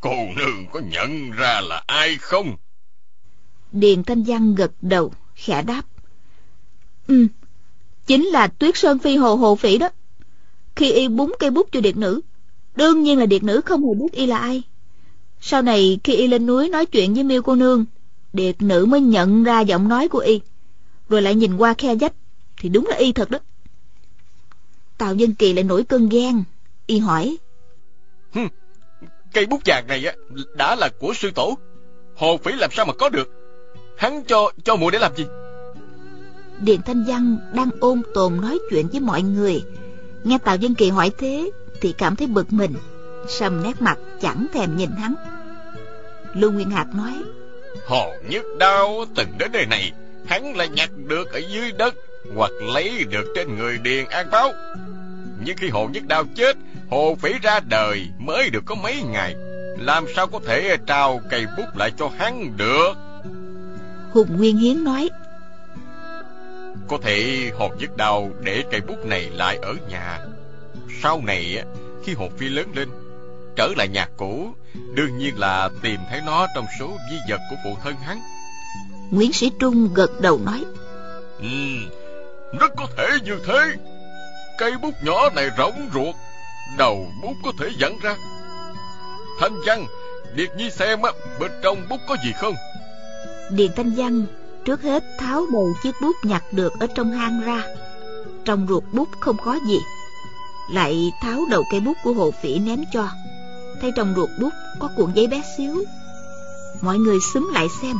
[0.00, 2.56] Cô nương có nhận ra là ai không?
[3.72, 5.82] Điền Thanh Văn gật đầu, khẽ đáp.
[7.06, 7.26] Ừ,
[8.06, 9.88] chính là Tuyết Sơn Phi Hồ Hồ Phỉ đó.
[10.76, 12.20] Khi y búng cây bút cho điệt nữ,
[12.76, 14.62] đương nhiên là điệt nữ không hề biết y là ai.
[15.40, 17.84] Sau này khi y lên núi nói chuyện với miêu cô nương,
[18.32, 20.40] điệt nữ mới nhận ra giọng nói của y,
[21.08, 22.12] rồi lại nhìn qua khe dách,
[22.60, 23.38] thì đúng là y thật đó.
[24.98, 26.44] Tào Dân Kỳ lại nổi cơn ghen,
[26.86, 27.36] y hỏi.
[29.32, 30.12] Cây bút vàng này á
[30.54, 31.58] đã là của sư tổ,
[32.16, 33.28] hồ phỉ làm sao mà có được?
[33.96, 35.26] Hắn cho cho muội để làm gì?
[36.60, 39.62] Điền Thanh Văn đang ôn tồn nói chuyện với mọi người,
[40.24, 42.74] nghe Tào Dân Kỳ hỏi thế thì cảm thấy bực mình,
[43.28, 45.14] sầm nét mặt chẳng thèm nhìn hắn.
[46.34, 47.12] Lưu Nguyên Hạc nói:
[47.86, 49.92] Hồ Nhất Đao từng đến nơi này,
[50.26, 51.94] hắn lại nhặt được ở dưới đất
[52.34, 54.52] hoặc lấy được trên người Điền An Báo.
[55.44, 56.56] Nhưng khi Hồ Nhất Đao chết,
[56.90, 59.34] Hồ Phỉ ra đời mới được có mấy ngày,
[59.78, 62.92] làm sao có thể trao cây bút lại cho hắn được?
[64.10, 65.08] Hùng Nguyên Hiến nói:
[66.88, 70.18] Có thể Hồ Nhất Đao để cây bút này lại ở nhà.
[71.02, 71.64] Sau này,
[72.04, 72.88] khi Hồ Phi lớn lên,
[73.56, 74.48] trở lại nhà cũ,
[74.94, 78.20] đương nhiên là tìm thấy nó trong số di vật của phụ thân hắn.
[79.10, 80.64] Nguyễn Sĩ Trung gật đầu nói.
[81.40, 81.46] Ừ,
[82.60, 83.60] rất có thể như thế.
[84.58, 86.14] Cây bút nhỏ này rỗng ruột,
[86.76, 88.16] đầu bút có thể dẫn ra.
[89.40, 89.86] Thanh Văn,
[90.34, 92.54] Điệt Nhi xem á, bên trong bút có gì không?
[93.50, 94.26] Điền Thanh Văn
[94.64, 97.62] trước hết tháo đầu chiếc bút nhặt được ở trong hang ra.
[98.44, 99.78] Trong ruột bút không có gì.
[100.72, 103.08] Lại tháo đầu cây bút của hồ phỉ ném cho.
[103.80, 105.84] Thấy trong ruột bút có cuộn giấy bé xíu.
[106.80, 107.96] Mọi người xúm lại xem.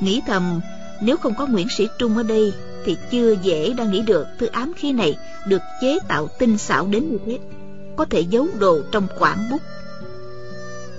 [0.00, 0.60] Nghĩ thầm
[1.00, 2.52] nếu không có Nguyễn Sĩ Trung ở đây
[2.84, 6.86] thì chưa dễ đã nghĩ được thư ám khí này được chế tạo tinh xảo
[6.86, 7.38] đến như thế.
[7.96, 9.60] Có thể giấu đồ trong quảng bút.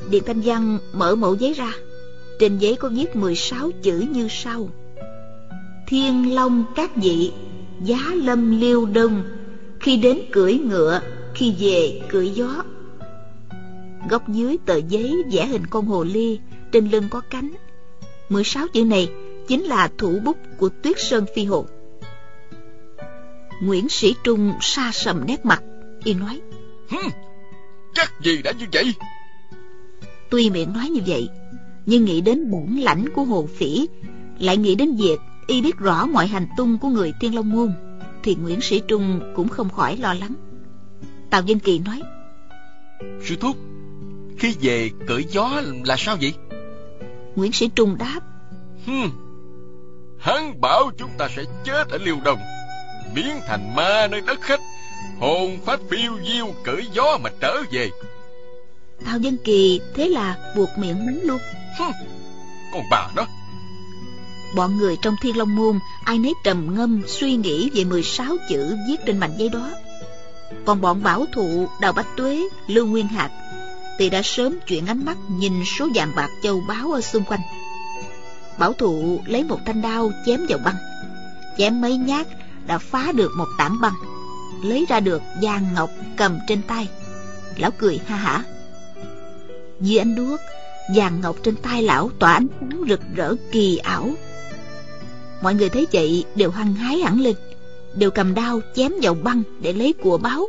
[0.10, 1.72] Điện Thanh Văn mở mẫu giấy ra.
[2.40, 4.70] Trên giấy có viết 16 chữ như sau.
[5.88, 7.32] Thiên Long các vị,
[7.84, 9.24] giá lâm liêu đông,
[9.80, 11.02] khi đến cưỡi ngựa,
[11.34, 12.64] khi về cưỡi gió.
[14.10, 16.40] Góc dưới tờ giấy vẽ hình con hồ ly,
[16.72, 17.52] trên lưng có cánh.
[18.30, 19.10] 16 chữ này
[19.48, 21.66] chính là thủ bút của Tuyết Sơn Phi Hồ.
[23.62, 25.64] Nguyễn Sĩ Trung xa sầm nét mặt,
[26.04, 26.42] y nói.
[26.90, 27.10] Hừm,
[27.94, 28.94] chắc gì đã như vậy?
[30.30, 31.30] Tuy miệng nói như vậy,
[31.86, 33.88] nhưng nghĩ đến bổn lãnh của Hồ Phỉ,
[34.40, 35.18] lại nghĩ đến việc
[35.48, 37.74] y biết rõ mọi hành tung của người Tiên Long Môn,
[38.24, 40.34] thì Nguyễn Sĩ Trung cũng không khỏi lo lắng.
[41.30, 42.02] Tào Dân Kỳ nói.
[43.24, 43.58] Sư Thúc,
[44.40, 46.34] khi về cưỡi gió là sao vậy?
[47.36, 48.20] Nguyễn Sĩ Trung đáp.
[48.86, 49.10] Hmm,
[50.20, 52.40] hắn bảo chúng ta sẽ chết ở liêu đồng,
[53.16, 54.60] biến thành ma nơi đất khách,
[55.20, 57.90] hồn phách phiêu diêu cưỡi gió mà trở về.
[59.06, 61.40] Tào Dân Kỳ thế là buộc miệng mắng luôn.
[61.78, 61.92] Hmm,
[62.74, 63.28] con bà đó.
[64.56, 68.78] Bọn người trong Thiên Long Môn ai nấy trầm ngâm suy nghĩ về 16 chữ
[68.88, 69.70] viết trên mảnh giấy đó.
[70.66, 73.32] Còn bọn bảo thụ Đào Bách Tuế, Lưu Nguyên Hạc
[74.00, 77.40] thì đã sớm chuyển ánh mắt nhìn số vàng bạc châu báu ở xung quanh.
[78.58, 80.76] Bảo thụ lấy một thanh đao chém vào băng.
[81.58, 82.28] Chém mấy nhát
[82.68, 83.94] đã phá được một tảng băng.
[84.66, 86.88] Lấy ra được vàng ngọc cầm trên tay.
[87.58, 88.44] Lão cười ha hả.
[89.82, 90.40] Dưới ánh đuốc,
[90.96, 94.10] vàng ngọc trên tay lão tỏa ánh sáng rực rỡ kỳ ảo.
[95.42, 97.36] Mọi người thấy vậy đều hăng hái hẳn lên,
[97.96, 100.48] đều cầm đao chém vào băng để lấy của báo.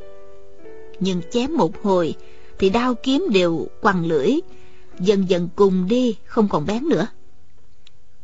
[1.00, 2.14] Nhưng chém một hồi
[2.58, 4.32] thì đao kiếm đều quằn lưỡi,
[5.00, 7.06] dần dần cùng đi không còn bén nữa.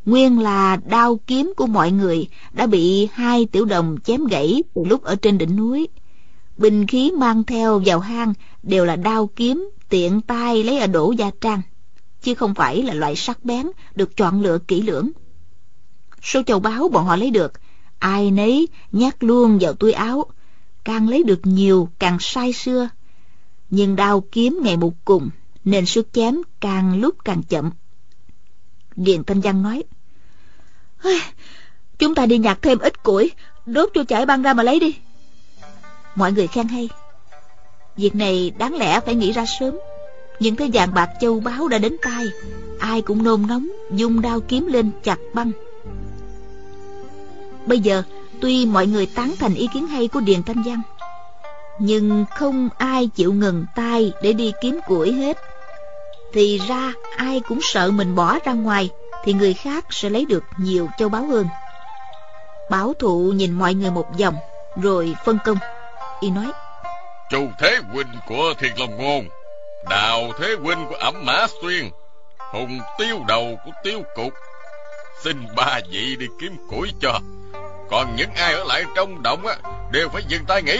[0.05, 4.83] Nguyên là đao kiếm của mọi người đã bị hai tiểu đồng chém gãy từ
[4.85, 5.87] lúc ở trên đỉnh núi.
[6.57, 11.11] Binh khí mang theo vào hang đều là đao kiếm tiện tay lấy ở đổ
[11.11, 11.61] gia trang,
[12.21, 15.09] chứ không phải là loại sắc bén được chọn lựa kỹ lưỡng.
[16.21, 17.53] Số châu báu bọn họ lấy được,
[17.99, 20.25] ai nấy nhát luôn vào túi áo,
[20.83, 22.89] càng lấy được nhiều càng sai xưa.
[23.69, 25.29] Nhưng đao kiếm ngày một cùng,
[25.63, 27.71] nên sức chém càng lúc càng chậm.
[28.95, 29.83] Điền Thanh Văn nói,
[31.99, 33.31] Chúng ta đi nhặt thêm ít củi,
[33.65, 34.95] Đốt cho chải băng ra mà lấy đi.
[36.15, 36.89] Mọi người khen hay.
[37.97, 39.77] Việc này đáng lẽ phải nghĩ ra sớm.
[40.39, 42.25] Những thấy vàng bạc châu báu đã đến tay
[42.79, 45.51] Ai cũng nôn nóng Dung đao kiếm lên chặt băng.
[47.65, 48.03] Bây giờ
[48.41, 50.81] Tuy mọi người tán thành ý kiến hay của Điền Thanh Văn
[51.79, 55.37] Nhưng không ai chịu ngừng tay Để đi kiếm củi hết.
[56.33, 58.89] Thì ra ai cũng sợ mình bỏ ra ngoài.
[59.23, 61.47] Thì người khác sẽ lấy được nhiều châu báu hơn.
[62.69, 64.35] Bảo thụ nhìn mọi người một vòng
[64.81, 65.57] Rồi phân công.
[66.19, 66.51] Y nói
[67.29, 69.27] Chu Thế Huynh của Thiên Long Ngôn
[69.89, 71.89] Đào Thế Huynh của Ẩm Mã Xuyên
[72.51, 74.33] Hùng Tiêu Đầu của Tiêu Cục
[75.23, 77.19] Xin ba vị đi kiếm củi cho.
[77.89, 79.55] Còn những ai ở lại trong động á
[79.91, 80.77] Đều phải dừng tay nghỉ.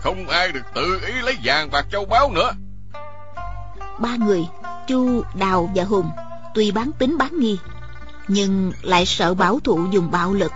[0.00, 2.52] Không ai được tự ý lấy vàng bạc châu báu nữa.
[3.98, 4.46] Ba người
[4.86, 6.10] Chu, Đào và Hùng
[6.56, 7.58] Tuy bán tính bán nghi
[8.28, 10.52] Nhưng lại sợ bảo thủ dùng bạo lực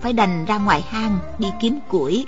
[0.00, 2.26] Phải đành ra ngoài hang đi kiếm củi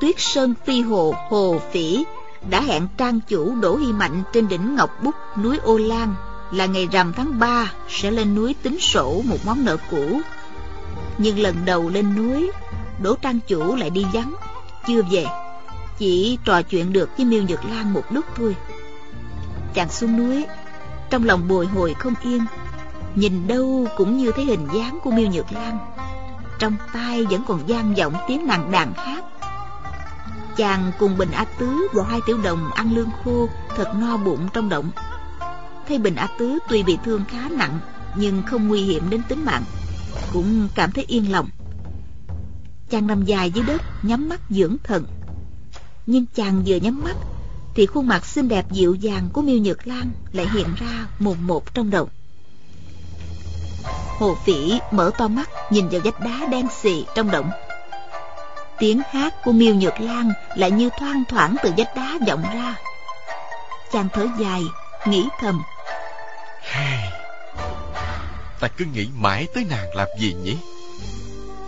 [0.00, 2.04] Tuyết Sơn Phi Hồ Hồ Phỉ
[2.50, 6.14] đã hẹn trang chủ Đỗ Hy Mạnh trên đỉnh Ngọc Bút núi Ô Lan
[6.52, 10.20] là ngày rằm tháng 3 sẽ lên núi tính sổ một món nợ cũ.
[11.18, 12.50] Nhưng lần đầu lên núi,
[13.02, 14.34] Đỗ trang chủ lại đi vắng,
[14.86, 15.26] chưa về,
[15.98, 18.56] chỉ trò chuyện được với Miêu Nhật Lan một lúc thôi.
[19.74, 20.46] Chàng xuống núi,
[21.10, 22.44] trong lòng bồi hồi không yên,
[23.14, 25.78] nhìn đâu cũng như thấy hình dáng của Miêu Nhược Lan.
[26.58, 29.24] Trong tai vẫn còn vang vọng tiếng nàng đàn hát.
[30.56, 34.48] Chàng cùng bình a tứ và hai tiểu đồng ăn lương khô thật no bụng
[34.52, 34.90] trong động.
[35.88, 37.78] Thấy bình a tứ tuy bị thương khá nặng
[38.16, 39.62] nhưng không nguy hiểm đến tính mạng
[40.32, 41.48] cũng cảm thấy yên lòng.
[42.90, 45.04] Chàng nằm dài dưới đất nhắm mắt dưỡng thần.
[46.06, 47.16] Nhưng chàng vừa nhắm mắt
[47.76, 51.36] thì khuôn mặt xinh đẹp dịu dàng của miêu nhược lan lại hiện ra mồn
[51.40, 52.08] một trong đầu.
[54.18, 57.50] Hồ phỉ mở to mắt, nhìn vào vách đá đen xì trong động.
[58.78, 62.74] Tiếng hát của miêu nhược lan lại như thoang thoảng từ vách đá vọng ra.
[63.92, 64.62] Chàng thở dài,
[65.06, 65.62] nghĩ thầm.
[68.60, 70.56] Ta cứ nghĩ mãi tới nàng làm gì nhỉ?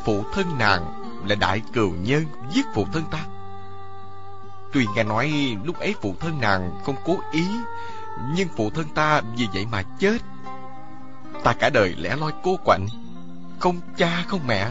[0.05, 0.83] Phụ thân nàng
[1.27, 3.19] là đại cừu nhân, giết phụ thân ta
[4.73, 7.47] tuy nghe nói lúc ấy phụ thân nàng không cố ý
[8.35, 10.19] nhưng phụ thân ta vì vậy mà chết.
[11.45, 12.87] Ta cả đời lẻ loi cô quạnh
[13.59, 14.71] không cha không mẹ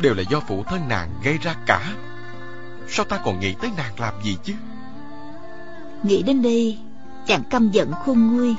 [0.00, 1.94] đều là do phụ thân nàng gây ra cả.
[2.88, 4.54] Sao ta còn nghĩ tới nàng làm gì chứ?
[6.02, 6.78] Nghĩ đến đây
[7.26, 8.56] chàng căm giận khôn nguôi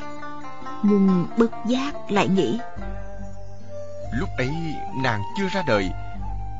[0.84, 2.60] nhưng bất giác lại nghĩ.
[4.14, 4.52] Lúc ấy
[5.04, 5.92] nàng chưa ra đời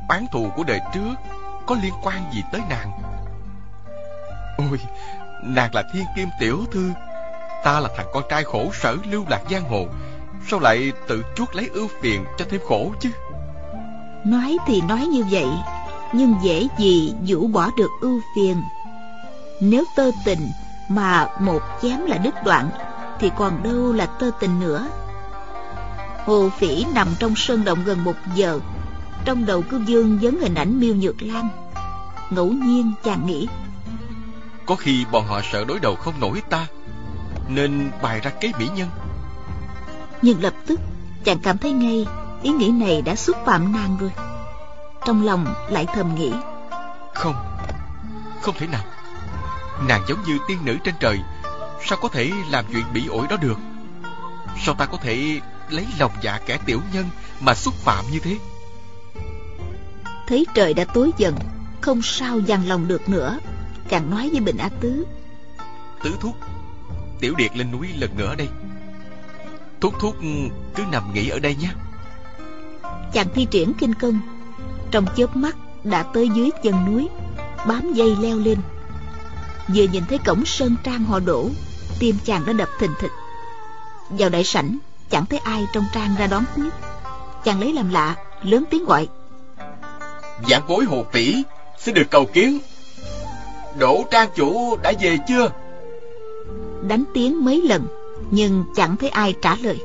[0.10, 1.16] oán thù của đời trước
[1.66, 2.92] có liên quan gì tới nàng
[4.58, 4.80] ôi,
[5.44, 6.92] nàng là thiên kim tiểu thư.
[7.64, 9.86] Ta là thằng con trai khổ sở lưu lạc giang hồ.
[10.48, 13.10] Sao lại tự chuốc lấy ưu phiền cho thêm khổ chứ?
[14.26, 15.48] Nói thì nói như vậy,
[16.14, 18.64] Nhưng dễ gì vũ bỏ được ưu phiền.
[19.60, 20.52] Nếu tơ tình
[20.90, 22.70] Mà một chém là đứt đoạn,
[23.20, 24.88] Thì còn đâu là tơ tình nữa.
[26.26, 28.60] Hồ phỉ nằm trong sơn động gần một giờ.
[29.26, 31.50] Trong đầu cứ dương vấn hình ảnh miêu nhược lan.
[32.30, 33.48] Ngẫu nhiên chàng nghĩ
[34.72, 36.68] có khi bọn họ sợ đối đầu không nổi ta
[37.48, 38.90] Nên bày ra kế mỹ nhân.
[40.22, 40.80] Nhưng lập tức
[41.24, 42.08] chàng cảm thấy ngay
[42.44, 44.12] ý nghĩ này đã xúc phạm nàng rồi.
[45.06, 46.34] Trong lòng lại thầm nghĩ
[47.14, 47.36] không
[48.42, 48.84] không thể nào.
[49.88, 51.20] Nàng giống như tiên nữ trên trời
[51.86, 53.58] sao có thể làm chuyện bị ổi đó được?
[54.66, 57.06] Sao ta có thể lấy lòng dạ kẻ tiểu nhân
[57.40, 58.38] mà xúc phạm như thế?
[60.28, 61.36] Thấy trời đã tối dần
[61.82, 63.40] không sao dằn lòng được nữa
[63.90, 65.06] chàng nói với bình a tứ.
[66.04, 66.36] Tứ thúc
[67.20, 68.48] tiểu điệt lên núi lần nữa đây.
[69.82, 70.16] Thúc thúc
[70.76, 71.70] cứ nằm nghỉ ở đây nhé.
[73.14, 74.20] Chàng thi triển kinh công
[74.92, 77.10] trong chớp mắt đã tới dưới chân núi
[77.68, 78.58] bám dây leo lên.
[79.68, 81.50] Vừa nhìn thấy cổng sơn trang họ đổ
[82.00, 83.12] tim chàng đã đập thình thịch.
[84.10, 84.78] Vào đại sảnh
[85.10, 86.70] chẳng thấy ai trong trang ra đón tiếp.
[87.44, 89.08] Chàng lấy làm lạ lớn tiếng gọi.
[90.50, 91.44] Giảng bối hồ phỉ
[91.80, 92.60] xin được cầu kiến
[93.80, 95.52] đỗ trang chủ đã về chưa
[96.88, 97.88] đánh tiếng mấy lần
[98.32, 99.80] nhưng chẳng thấy ai trả lời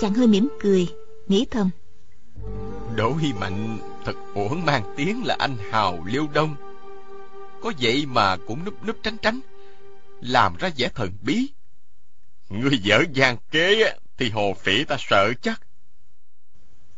[0.00, 0.88] chàng hơi mỉm cười
[1.28, 1.70] nghĩ thầm
[2.96, 6.56] Đỗ Hy Mạnh thật uổng mang tiếng là anh hào liêu đông.
[7.62, 9.40] Có vậy mà cũng núp núp tránh tránh,
[10.20, 11.48] làm ra vẻ thần bí.
[12.50, 15.60] Người dở dàng kế thì hồ phỉ ta sợ chắc.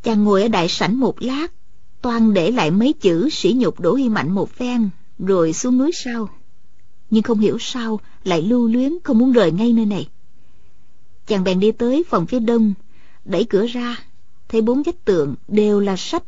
[0.03, 1.47] Chàng ngồi ở đại sảnh một lát,
[2.03, 5.91] toan để lại mấy chữ sỉ nhục Đỗ Hy Mạnh một phen, rồi xuống núi
[5.95, 6.29] sau.
[7.11, 10.09] Nhưng không hiểu sao lại lưu luyến không muốn rời ngay nơi này.
[11.27, 12.75] Chàng bèn đi tới phòng phía đông,
[13.25, 13.97] đẩy cửa ra
[14.49, 16.23] thấy bốn vách tượng đều là sách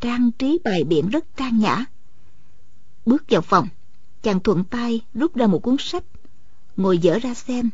[0.00, 1.84] trang trí bài biện rất trang nhã
[3.06, 3.68] bước vào phòng
[4.22, 6.04] chàng thuận tay rút ra một cuốn sách
[6.76, 7.70] ngồi dở ra xem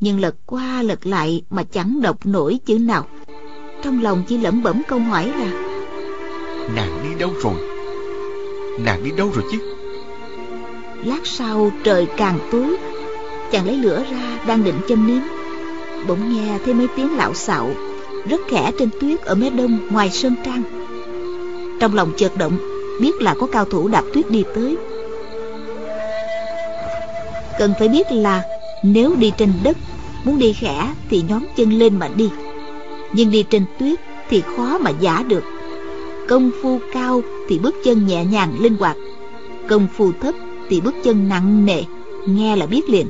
[0.00, 3.06] nhưng lật qua lật lại mà chẳng đọc nổi chữ nào
[3.82, 5.52] trong lòng chỉ lẩm bẩm câu hỏi là
[6.74, 7.54] nàng đi đâu rồi
[8.80, 9.77] nàng đi đâu rồi chứ
[11.04, 12.76] lát sau trời càng tối,
[13.52, 15.22] chàng lấy lửa ra đang định châm nến
[16.06, 17.70] bỗng nghe thấy mấy tiếng lạo xạo,
[18.28, 20.62] rất khẽ trên tuyết ở mé đông ngoài sơn trang.
[21.80, 22.58] Trong lòng chợt động,
[23.00, 24.76] biết là có cao thủ đạp tuyết đi tới.
[27.58, 28.42] Cần phải biết là
[28.82, 29.76] nếu đi trên đất,
[30.24, 32.30] muốn đi khẽ thì nhóm chân lên mà đi.
[33.12, 33.98] Nhưng đi trên tuyết
[34.30, 35.44] thì khó mà giả được.
[36.28, 38.96] Công phu cao thì bước chân nhẹ nhàng linh hoạt.
[39.68, 40.34] Công phu thấp
[40.68, 41.82] thì bước chân nặng nề
[42.26, 43.08] nghe là biết liền.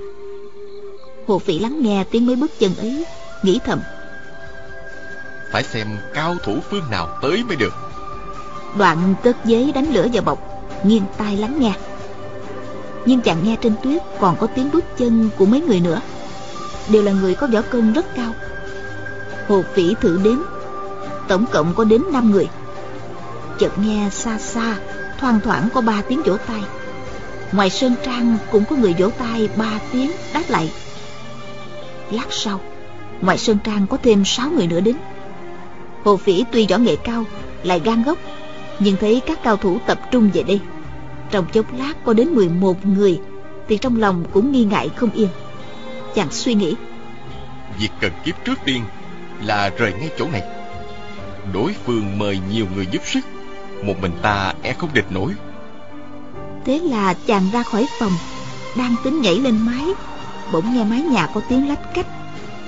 [1.27, 3.05] Hồ phỉ lắng nghe tiếng mấy bước chân ấy
[3.43, 3.81] nghĩ thầm.
[5.53, 7.73] Phải xem cao thủ phương nào tới mới được.
[8.79, 10.39] Đoạn cất giấy đánh lửa vào bọc
[10.85, 11.73] nghiêng tai lắng nghe.
[13.07, 16.01] Nhưng chàng nghe trên tuyết còn có tiếng bước chân của mấy người nữa.
[16.89, 18.33] Đều là người có võ công rất cao.
[19.49, 20.39] Hồ phỉ thử đếm.
[21.29, 22.49] Tổng cộng có đến năm người.
[23.59, 24.77] Chợt nghe xa xa
[25.21, 26.63] thoang thoảng có ba tiếng vỗ tay
[27.53, 30.71] ngoài sơn trang cũng có người vỗ tay ba tiếng đáp lại.
[32.11, 32.61] Lát sau,
[33.21, 34.97] ngoài sơn trang có thêm sáu người nữa đến.
[36.05, 37.25] Hồ phỉ tuy võ nghệ cao,
[37.63, 38.19] lại gan gốc,
[38.79, 40.61] nhưng thấy các cao thủ tập trung về đây.
[41.31, 43.21] Trong chốc lát có đến 11 người,
[43.69, 45.29] thì trong lòng cũng nghi ngại không yên.
[46.15, 46.75] Chàng suy nghĩ.
[47.79, 48.83] Việc cần kiếp trước tiên
[49.43, 50.43] là rời ngay chỗ này.
[51.53, 53.21] Đối phương mời nhiều người giúp sức,
[53.83, 55.33] một mình ta e không địch nổi
[56.69, 58.13] thế là chàng ra khỏi phòng,
[58.77, 59.85] đang tính nhảy lên mái
[60.53, 62.07] bỗng nghe mái nhà có tiếng lách cách,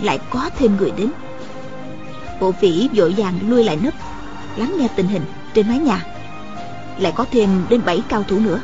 [0.03, 1.11] lại có thêm người đến.
[2.41, 3.95] Bộ phỉ vội vàng lui lại nấp
[4.57, 5.23] lắng nghe tình hình
[5.55, 6.05] trên mái nhà.
[6.99, 8.61] Lại có thêm đến bảy cao thủ nữa.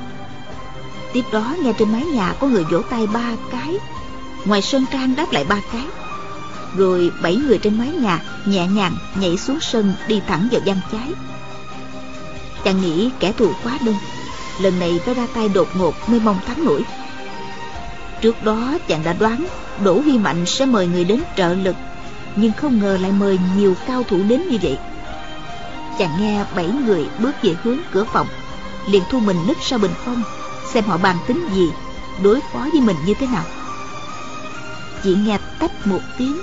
[1.12, 3.78] Tiếp đó nghe trên mái nhà có người vỗ tay ba cái.
[4.44, 5.84] Ngoài sơn trang đáp lại ba cái.
[6.76, 10.76] Rồi bảy người trên mái nhà nhẹ nhàng nhảy xuống sân đi thẳng vào gian
[10.92, 11.12] trái.
[12.64, 13.96] Chàng nghĩ kẻ thù quá đông
[14.60, 16.84] lần này phải ra tay đột ngột mới mong thắng nổi.
[18.20, 19.46] Trước đó, chàng đã đoán
[19.84, 21.76] đỗ huy mạnh sẽ mời người đến trợ lực,
[22.36, 24.78] nhưng không ngờ lại mời nhiều cao thủ đến như vậy.
[25.98, 28.26] Chàng nghe bảy người bước về hướng cửa phòng,
[28.90, 30.22] liền thu mình nứt sau bình phong,
[30.72, 31.70] xem họ bàn tính gì,
[32.22, 33.44] đối phó với mình như thế nào.
[35.04, 36.40] Chỉ nghe tách một tiếng,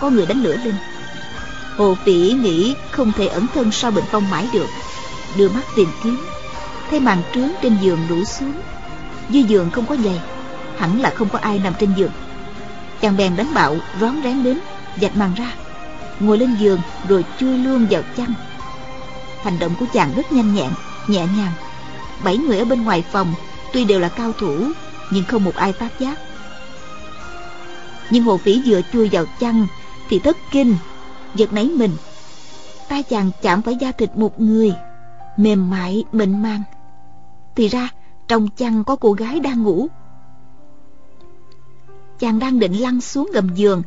[0.00, 0.74] có người đánh lửa lên.
[1.76, 4.68] Hồ phỉ nghĩ không thể ẩn thân sau bình phong mãi được,
[5.36, 6.18] đưa mắt tìm kiếm
[6.92, 8.52] thấy màn trướng trên giường đổ xuống.
[9.30, 10.20] Dưới giường không có giày,
[10.76, 12.10] hẳn là không có ai nằm trên giường.
[13.00, 14.58] Chàng bèn đánh bạo, rón rén đến,
[15.00, 15.52] dạch màn ra,
[16.20, 18.34] ngồi lên giường rồi chui luôn vào chăn.
[19.42, 20.70] Hành động của chàng rất nhanh nhẹn,
[21.06, 21.52] nhẹ nhàng.
[22.24, 23.34] Bảy người ở bên ngoài phòng
[23.72, 24.66] tuy đều là cao thủ,
[25.10, 26.18] nhưng không một ai phát giác.
[28.10, 29.66] Nhưng hồ phỉ vừa chui vào chăn
[30.08, 30.76] thì thất kinh,
[31.34, 31.96] giật nảy mình.
[32.88, 34.72] Tay chàng chạm phải da thịt một người,
[35.36, 36.62] mềm mại, mịn màng
[37.56, 37.88] thì ra
[38.28, 39.88] trong chăn có cô gái đang ngủ.
[42.18, 43.82] Chàng đang định lăn xuống gầm giường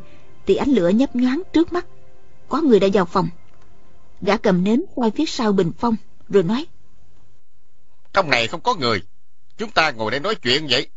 [0.46, 1.86] thì ánh lửa nhấp nhoáng trước mắt.
[2.48, 3.28] Có người đã vào phòng.
[4.20, 5.96] Gã cầm nến quay phía sau bình phong
[6.28, 6.66] rồi nói.
[8.12, 9.02] Trong này không có người.
[9.58, 10.88] Chúng ta ngồi đây nói chuyện vậy.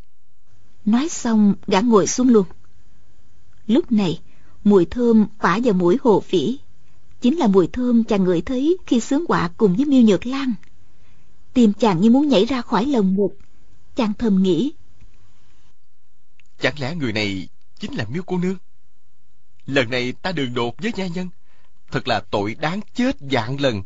[0.85, 2.45] Nói xong gã ngồi xuống luôn.
[3.67, 4.19] Lúc này
[4.63, 6.59] mùi thơm phả vào mũi hồ phỉ.
[7.21, 10.53] Chính là mùi thơm chàng ngửi thấy khi sướng quạ cùng với miêu nhược lan
[11.53, 13.37] tim chàng như muốn nhảy ra khỏi lồng ngực.
[13.95, 14.73] Chàng thầm nghĩ.
[16.59, 17.47] Chẳng lẽ người này
[17.79, 18.57] chính là miêu cô nương?
[19.65, 21.29] Lần này ta đường đột với gia nhân.
[21.91, 23.83] Thật là tội đáng chết vạn lần.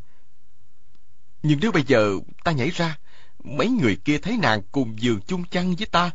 [1.43, 2.97] Nhưng nếu bây giờ ta nhảy ra,
[3.43, 6.11] mấy người kia thấy nàng cùng giường chung chăn với ta,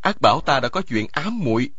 [0.00, 1.70] ác bảo ta đã có chuyện ám muội.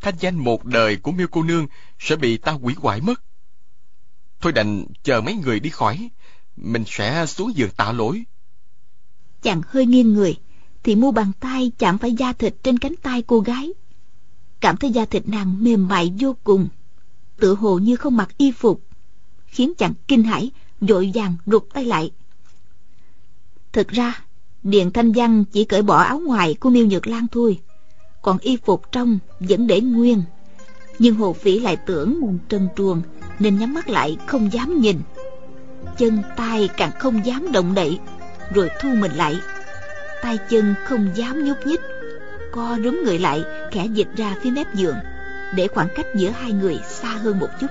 [0.00, 1.66] Thanh danh một đời của miêu cô nương
[1.98, 3.22] sẽ bị ta hủy hoại mất.
[4.40, 6.10] Thôi đành chờ mấy người đi khỏi
[6.62, 8.24] mình sẽ xuống giường tạ lỗi.
[9.42, 10.36] Chàng hơi nghiêng người,
[10.82, 13.72] thì mu bàn tay chạm phải da thịt trên cánh tay cô gái.
[14.60, 16.68] Cảm thấy da thịt nàng mềm mại vô cùng,
[17.40, 18.82] tựa hồ như không mặc y phục,
[19.46, 20.50] khiến chàng kinh hãi,
[20.80, 22.10] vội vàng rụt tay lại.
[23.72, 24.24] Thực ra
[24.62, 27.60] điện thanh văn chỉ cởi bỏ áo ngoài của miêu nhược lan thôi,
[28.22, 30.22] còn y phục trong vẫn để nguyên.
[30.98, 33.02] Nhưng hồ phỉ lại tưởng trần truồng,
[33.38, 35.00] nên nhắm mắt lại không dám nhìn
[35.98, 37.98] chân tay càng không dám động đậy,
[38.54, 39.40] rồi thu mình lại.
[40.22, 41.80] Tay chân không dám nhúc nhích.
[42.52, 44.96] Co rúm người lại, khẽ dịch ra phía mép giường,
[45.54, 47.66] để khoảng cách giữa hai người xa hơn một chút.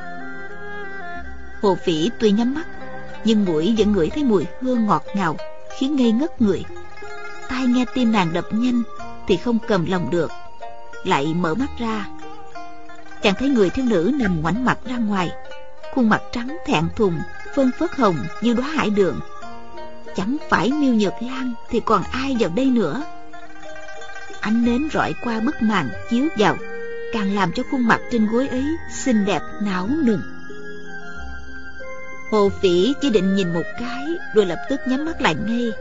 [1.62, 2.68] Hồ phỉ tuy nhắm mắt,
[3.24, 5.38] Nhưng mũi vẫn ngửi thấy mùi hương ngọt ngào,
[5.78, 6.64] Khiến ngây ngất người.
[7.49, 8.84] Tai nghe tim nàng đập nhanh
[9.28, 10.32] Thì không cầm lòng được,
[11.03, 12.05] Lại mở mắt ra.
[13.22, 15.32] Chàng thấy người thiếu nữ nằm ngoảnh mặt ra ngoài,
[15.95, 17.20] Khuôn mặt trắng thẹn thùng
[17.58, 19.20] Phân phớt hồng như đóa hải đường.
[20.16, 23.03] Chẳng phải miêu nhược lan Thì còn ai vào đây nữa.
[24.39, 26.58] Ánh nến rọi qua bức màn chiếu vào,
[27.14, 30.22] Càng làm cho khuôn mặt trên gối ấy Xinh đẹp não nừng
[32.32, 34.05] Hồ phỉ chỉ định nhìn một cái
[34.36, 35.72] Rồi lập tức nhắm mắt lại ngay,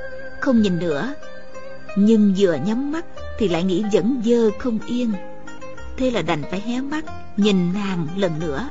[0.40, 1.14] Không nhìn nữa.
[1.96, 3.04] Nhưng vừa nhắm mắt
[3.38, 5.12] Thì lại nghĩ vẫn dơ không yên.
[5.96, 7.04] Thế là đành phải hé mắt
[7.36, 8.68] Nhìn nàng lần nữa.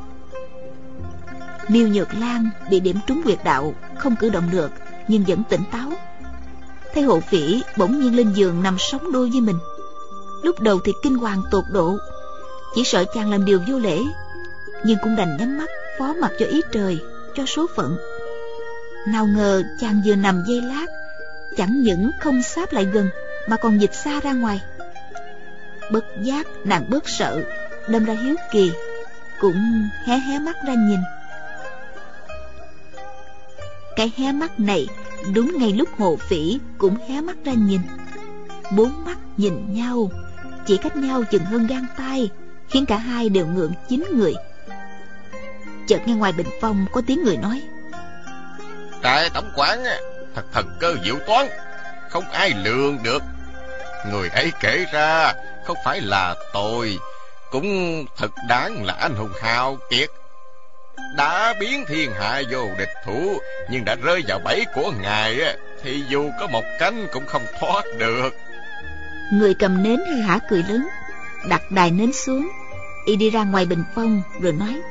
[1.68, 4.72] Miêu Nhược Lan bị điểm trúng quyệt đạo, Không cử động được,
[5.08, 5.92] Nhưng vẫn tỉnh táo.
[6.94, 9.58] Thấy hộ phỉ, bỗng nhiên lên giường Nằm sóng đôi với mình.
[10.44, 11.98] Lúc đầu thì kinh hoàng tột độ,
[12.76, 14.00] Chỉ sợ chàng làm điều vô lễ,
[14.84, 17.00] Nhưng cũng đành nhắm mắt, Phó mặc cho ý trời,
[17.36, 17.98] Cho số phận.
[19.08, 20.86] Nào ngờ chàng vừa nằm dây lát,
[21.58, 23.10] Chẳng những không sáp lại gần,
[23.48, 24.62] Mà còn dịch xa ra ngoài.
[25.92, 27.44] Bất giác nàng bớt sợ,
[27.88, 28.72] Đâm ra hiếu kỳ,
[29.40, 31.00] Cũng hé hé mắt ra nhìn.
[33.96, 34.88] Cái hé mắt này,
[35.34, 37.82] Đúng ngay lúc hồ phỉ Cũng hé mắt ra nhìn.
[38.72, 40.12] Bốn mắt nhìn nhau,
[40.66, 42.30] Chỉ cách nhau chừng hơn gan tay
[42.70, 44.34] Khiến cả hai đều ngượng chín người.
[45.88, 47.62] Chợt nghe ngoài bình phong Có tiếng người nói.
[49.02, 49.84] Tại tổng quản
[50.36, 51.48] Thật thần cơ diệu toán,
[52.10, 53.24] Không ai lường được.
[54.12, 55.34] Người ấy kể ra,
[55.66, 56.98] Không phải là tôi,
[57.52, 60.10] Cũng thật đáng là anh hùng hào kiệt.
[61.18, 63.40] Đã biến thiên hạ vô địch thủ
[63.70, 67.84] Nhưng đã rơi vào bẫy của ngài Thì dù có một cánh cũng không thoát
[67.98, 68.30] được.
[69.34, 70.88] Người cầm nến hay hả cười lớn
[71.50, 72.48] Đặt đài nến xuống
[73.06, 74.82] Y đi ra ngoài bình phong rồi nói.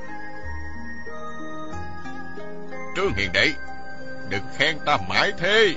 [2.97, 3.53] Trương Hiền Đệ
[4.29, 5.75] Đừng khen ta mãi thế.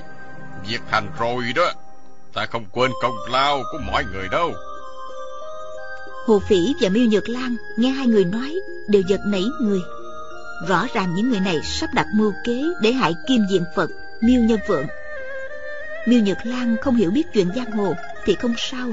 [0.66, 1.72] Việc thành rồi đó
[2.34, 4.52] Ta không quên công lao của mọi người đâu.
[6.26, 8.54] Hồ Phỉ và Miêu Nhược Lan nghe hai người nói
[8.88, 9.80] đều giật nảy người.
[10.66, 13.90] Rõ ràng những người này sắp đặt mưu kế để hại Kim Diện Phật,
[14.20, 14.86] Miêu Nhân Phượng.
[16.06, 17.94] Miêu Nhược Lan không hiểu biết chuyện giang hồ
[18.24, 18.88] thì không sao.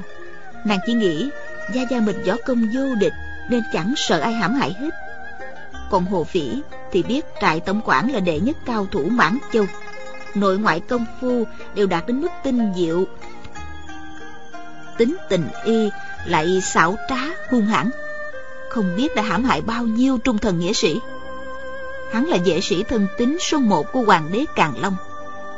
[0.66, 1.30] Nàng chỉ nghĩ
[1.74, 3.14] gia gia mình võ công vô địch
[3.50, 4.90] nên chẳng sợ ai hãm hại hết.
[5.92, 6.62] Còn Hồ Phỉ
[6.92, 9.66] thì biết trại tổng quản là đệ nhất cao thủ mãn châu.
[10.36, 11.44] Nội ngoại công phu
[11.76, 13.06] đều đạt đến mức tinh diệu.
[14.98, 15.90] Tính tình y
[16.26, 17.90] lại xảo trá hung hãn
[18.76, 21.00] không biết đã hãm hại bao nhiêu trung thần nghĩa sĩ
[22.16, 24.96] hắn là vệ sĩ thân tín số một của hoàng đế càn long.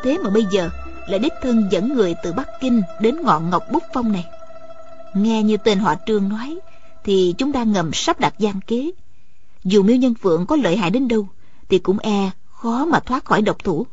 [0.03, 0.69] Thế mà bây giờ
[1.09, 4.25] lại đích thân dẫn người từ bắc kinh đến ngọn ngọc bút phong này.
[5.13, 6.59] Nghe như tên họ trương nói,
[7.03, 8.91] thì chúng đang ngầm sắp đặt gian kế.
[9.63, 11.27] Dù miêu nhân phượng có lợi hại đến đâu,
[11.69, 13.85] thì cũng e khó mà thoát khỏi độc thủ.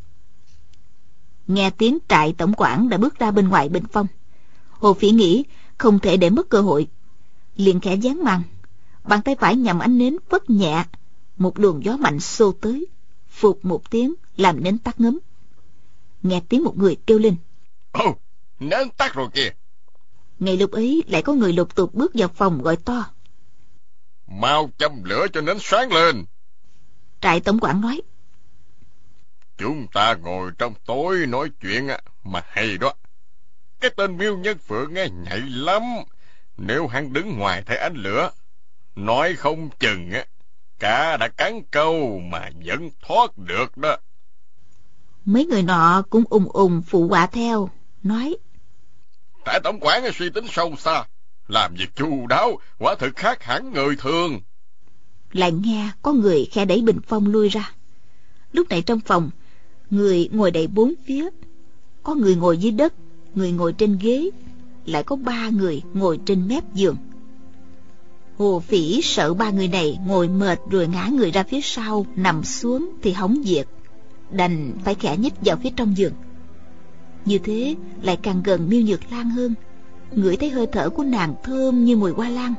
[1.47, 4.07] Nghe tiếng trại tổng quản đã bước ra bên ngoài bình phong,
[4.71, 5.45] hồ phỉ nghĩ
[5.79, 6.89] không thể để mất cơ hội.
[7.57, 8.43] Liền khẽ dán màn,
[9.05, 10.85] bàn tay phải nhằm ánh nến vất nhẹ
[11.37, 12.87] một luồng gió mạnh xô tới
[13.29, 15.19] phụt một tiếng làm nến tắt ngấm.
[16.23, 17.37] Nghe tiếng một người kêu lên.
[17.93, 18.21] Ồ oh,
[18.61, 19.51] nến tắt rồi kìa.
[20.39, 23.11] Ngay lúc ấy lại có người lục tục bước vào phòng gọi to.
[24.27, 26.25] Mau châm lửa cho nến sáng lên.
[27.21, 28.03] Trại tổng quản nói.
[29.59, 31.89] Chúng ta ngồi trong tối nói chuyện
[32.25, 32.93] mà hay đó.
[33.81, 35.83] Cái tên miêu nhân phượng nghe nhạy lắm.
[36.57, 38.31] Nếu hắn đứng ngoài thấy ánh lửa,
[38.95, 40.25] nói không chừng á,
[40.85, 43.97] cả đã cắn câu mà vẫn thoát được đó.
[45.25, 47.71] Mấy người nọ cũng ùng ùng phụ họa theo,
[48.03, 48.37] nói.
[49.45, 51.05] Tại tổng quản suy tính sâu xa,
[51.49, 54.41] làm việc chu đáo, quả thực khác hẳn người thường.
[55.33, 57.73] Lại nghe có người khe đẩy bình phong lui ra.
[58.53, 59.31] Lúc này trong phòng,
[59.91, 61.29] người ngồi đầy bốn phía.
[62.03, 62.95] Có người ngồi dưới đất,
[63.35, 64.31] người ngồi trên ghế
[64.85, 66.97] lại có ba người ngồi trên mép giường
[68.39, 72.45] hồ phỉ sợ ba người này ngồi mệt rồi ngã người ra phía sau, nằm
[72.45, 73.67] xuống thì hóng diệt.
[74.31, 76.13] Đành phải khẽ nhích vào phía trong giường.
[77.25, 79.55] Như thế lại càng gần miêu nhược lan hơn.
[80.13, 82.55] Ngửi thấy hơi thở của nàng thơm như mùi hoa lan,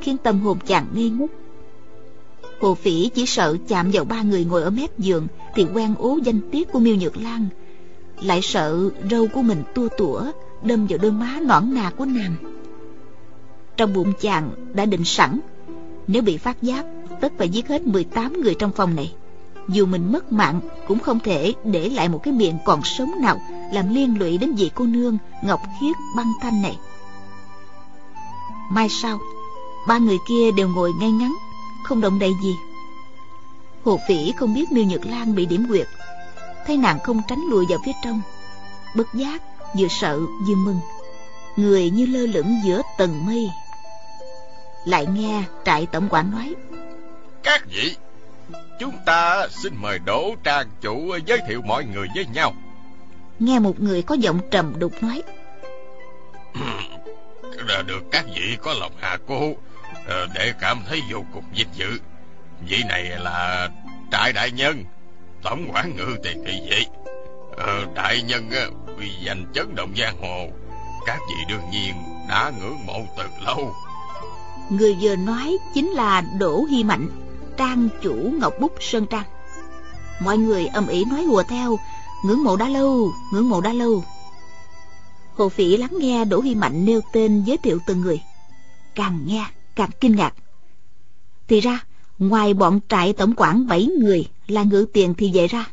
[0.00, 1.30] khiến tâm hồn chàng ngây ngút
[2.60, 6.18] hồ phỉ chỉ sợ chạm vào ba người ngồi ở mép giường thì quen ố
[6.24, 7.46] danh tiết của miêu nhược lan,
[8.20, 10.22] lại sợ râu của mình tua tủa,
[10.62, 12.34] đâm vào đôi má nõn nà của nàng
[13.78, 15.40] trong bụng chàng đã định sẵn.
[16.06, 16.84] Nếu bị phát giác,
[17.20, 19.14] tất phải giết hết 18 người trong phòng này.
[19.68, 23.40] Dù mình mất mạng, cũng không thể để lại một cái miệng còn sống nào
[23.72, 26.78] làm liên lụy đến vị cô nương ngọc khiết băng thanh này.
[28.70, 29.18] Mai sau,
[29.88, 31.34] ba người kia đều ngồi ngay ngắn,
[31.84, 32.56] không động đậy gì.
[33.84, 35.86] Hồ Phỉ không biết Miêu Nhật Lan bị điểm quyệt.
[36.66, 38.20] Thấy nàng không tránh lùi vào phía trong,
[38.94, 39.42] Bất giác
[39.74, 40.80] Vừa sợ vừa mừng.
[41.56, 43.50] Người như lơ lửng giữa tầng mây.
[44.84, 46.54] Lại nghe trại tổng quản nói.
[47.42, 47.96] Các vị
[48.78, 52.54] Chúng ta xin mời Đỗ Trang chủ giới thiệu mọi người với nhau.
[53.38, 55.22] Nghe một người có giọng trầm đục nói.
[57.86, 59.54] Được các vị có lòng hạ cô
[60.06, 61.98] ờ, Để cảm thấy vô cùng vinh dự.
[62.68, 63.68] Vị này là
[64.12, 64.84] Trại Đại Nhân
[65.42, 66.86] Tổng quản ngự tiền thị vị
[67.56, 68.50] ờ, Đại Nhân
[68.98, 70.48] uy danh chấn động giang hồ
[71.06, 71.94] Các vị đương nhiên
[72.28, 73.74] đã ngưỡng mộ từ lâu
[74.70, 77.08] Người vừa nói chính là Đỗ Hy Mạnh
[77.56, 79.24] Trang chủ Ngọc Bút Sơn Trang.
[80.20, 81.78] Mọi người âm ỉ nói hùa theo
[82.22, 84.04] Ngưỡng mộ đã lâu, ngưỡng mộ đã lâu.
[85.34, 88.22] Hồ Phỉ lắng nghe Đỗ Hy Mạnh nêu tên giới thiệu từng người.
[88.94, 90.34] Càng nghe càng kinh ngạc.
[91.48, 91.84] Thì ra
[92.18, 95.70] ngoài bọn trại tổng quản 7 người là ngự tiền thì vậy ra.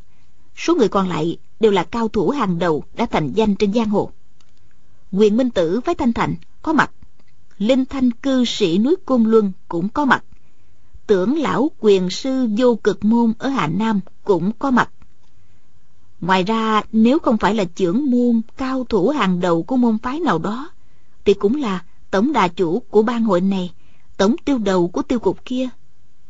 [0.55, 3.89] Số người còn lại đều là cao thủ hàng đầu đã thành danh trên giang
[3.89, 4.11] hồ.
[5.11, 6.91] Quyền Minh Tử với Thanh Thành có mặt
[7.57, 10.23] Linh Thanh cư sĩ núi Côn Luân cũng có mặt.
[11.07, 14.89] Tưởng lão quyền sư vô cực môn ở Hà Nam cũng có mặt.
[16.21, 20.19] Ngoài ra, nếu không phải là trưởng môn cao thủ hàng đầu của môn phái
[20.19, 20.69] nào đó,
[21.25, 23.71] Thì cũng là tổng đà chủ của ban hội này,
[24.17, 25.69] Tổng tiêu đầu của tiêu cục kia.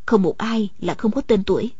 [0.05, 1.71] Không một ai là không có tên tuổi.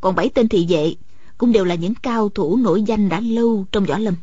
[0.00, 0.94] Còn bảy tên thị vệ
[1.38, 4.14] Cũng đều là những cao thủ nổi danh đã lâu trong võ lâm.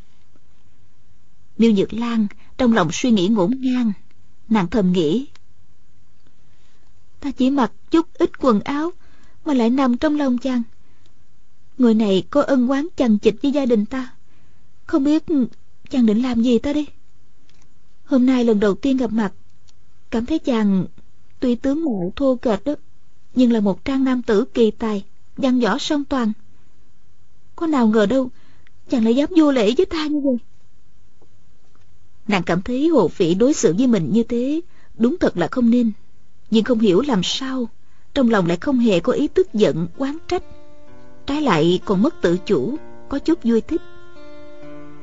[1.58, 3.92] Miêu Nhược Lan trong lòng suy nghĩ ngổn ngang
[4.50, 5.28] Nàng thầm nghĩ.
[7.20, 8.92] Ta chỉ mặc chút ít quần áo
[9.46, 10.64] Mà lại nằm trong lòng chàng
[11.78, 14.14] Người này có ân oán chằng chịt với gia đình ta.
[14.86, 15.24] Không biết
[15.90, 16.86] chàng định làm gì ta đi
[18.06, 19.34] Hôm nay lần đầu tiên gặp mặt.
[20.10, 20.86] Cảm thấy chàng
[21.40, 22.76] Tuy tướng mạo thô kệch đó,
[23.36, 25.04] Nhưng là một trang nam tử kỳ tài,
[25.38, 26.32] Văn võ song toàn.
[27.56, 28.30] Có nào ngờ đâu,
[28.90, 30.38] Chàng lại dám vô lễ với ta như vậy?
[32.30, 34.62] Nàng cảm thấy hồ phỉ đối xử với mình như thế
[34.98, 35.92] Đúng thật là không nên.
[36.52, 37.70] Nhưng không hiểu làm sao
[38.14, 40.44] Trong lòng lại không hề có ý tức giận, oán trách.
[41.26, 42.78] Trái lại còn mất tự chủ
[43.10, 43.82] có chút vui thích.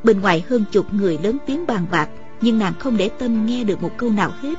[0.03, 2.09] Bên ngoài hơn chục người lớn tiếng bàn bạc
[2.41, 4.55] nhưng nàng không để tâm nghe được một câu nào hết.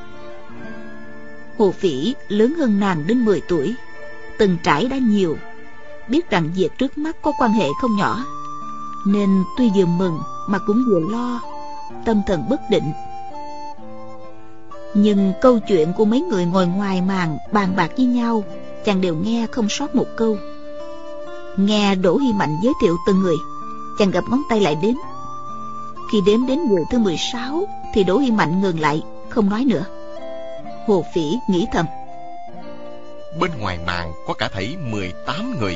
[1.57, 3.75] Hồ phỉ lớn hơn nàng đến 10 tuổi
[4.37, 5.37] từng trải đã nhiều.
[6.09, 8.25] Biết rằng việc trước mắt có quan hệ không nhỏ
[9.05, 11.56] nên tuy vừa mừng mà cũng vừa lo
[12.07, 12.91] tâm thần bất định.
[14.93, 18.43] Nhưng câu chuyện của mấy người ngồi ngoài màn, bàn bạc với nhau,
[18.85, 20.37] chàng đều nghe không sót một câu.
[21.57, 23.35] Nghe Đỗ Hy Mạnh giới thiệu từng người,
[23.99, 24.93] Chàng gặp ngón tay lại đếm.
[26.11, 29.85] Khi đếm đến người thứ 16 Thì Đỗ Hy Mạnh ngừng lại, Không nói nữa.
[30.87, 31.85] Hồ Phỉ nghĩ thầm.
[33.39, 35.75] Bên ngoài màn có cả thảy 18 người.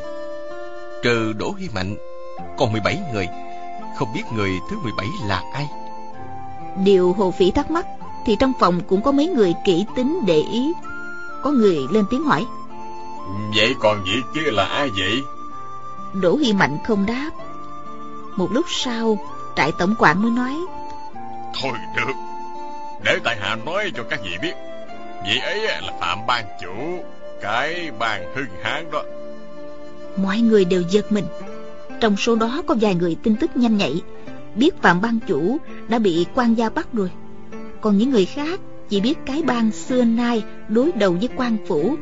[1.03, 1.95] Trừ Đỗ Hy Mạnh,
[2.57, 3.27] Còn 17 người.
[3.99, 5.80] Không biết người thứ 17 là ai.
[6.75, 7.85] Điều Hồ Phỉ thắc mắc
[8.25, 10.73] Thì trong phòng cũng có mấy người kỹ tính để ý.
[11.43, 12.45] Có người lên tiếng hỏi
[13.55, 15.21] Vậy còn vị kia là ai vậy?
[16.13, 17.29] Đỗ Hy Mạnh không đáp.
[18.35, 19.17] Một lúc sau
[19.55, 20.55] Trại tổng quản mới nói
[21.61, 22.13] Thôi được
[23.03, 24.53] Để tại hạ nói cho các vị biết.
[25.25, 27.03] Vị ấy là Phạm Ban Chủ
[27.41, 29.03] Cái bàn hưng hán đó.
[30.17, 31.25] Mọi người đều giật mình.
[32.01, 34.01] Trong số đó có vài người tin tức nhanh nhạy
[34.55, 35.57] Biết Phạm Ban Chủ
[35.89, 37.11] đã bị quan gia bắt rồi.
[37.81, 41.95] Còn những người khác chỉ biết cái bang xưa nay đối đầu với quan phủ,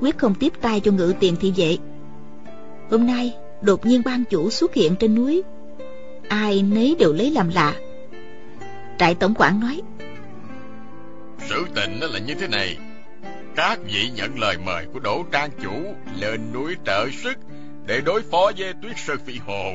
[0.00, 1.76] Quyết không tiếp tay cho ngự tiền thị vệ.
[2.90, 5.42] Hôm nay, đột nhiên ban chủ xuất hiện trên núi.
[6.28, 7.74] Ai nấy đều lấy làm lạ.
[8.98, 9.82] Trại tổng quản nói,
[11.48, 12.76] sự tình nó là như thế này.
[13.56, 17.38] Các vị nhận lời mời của đỗ trang chủ lên núi trợ sức
[17.86, 19.72] để đối phó với tuyết sơn phi hồ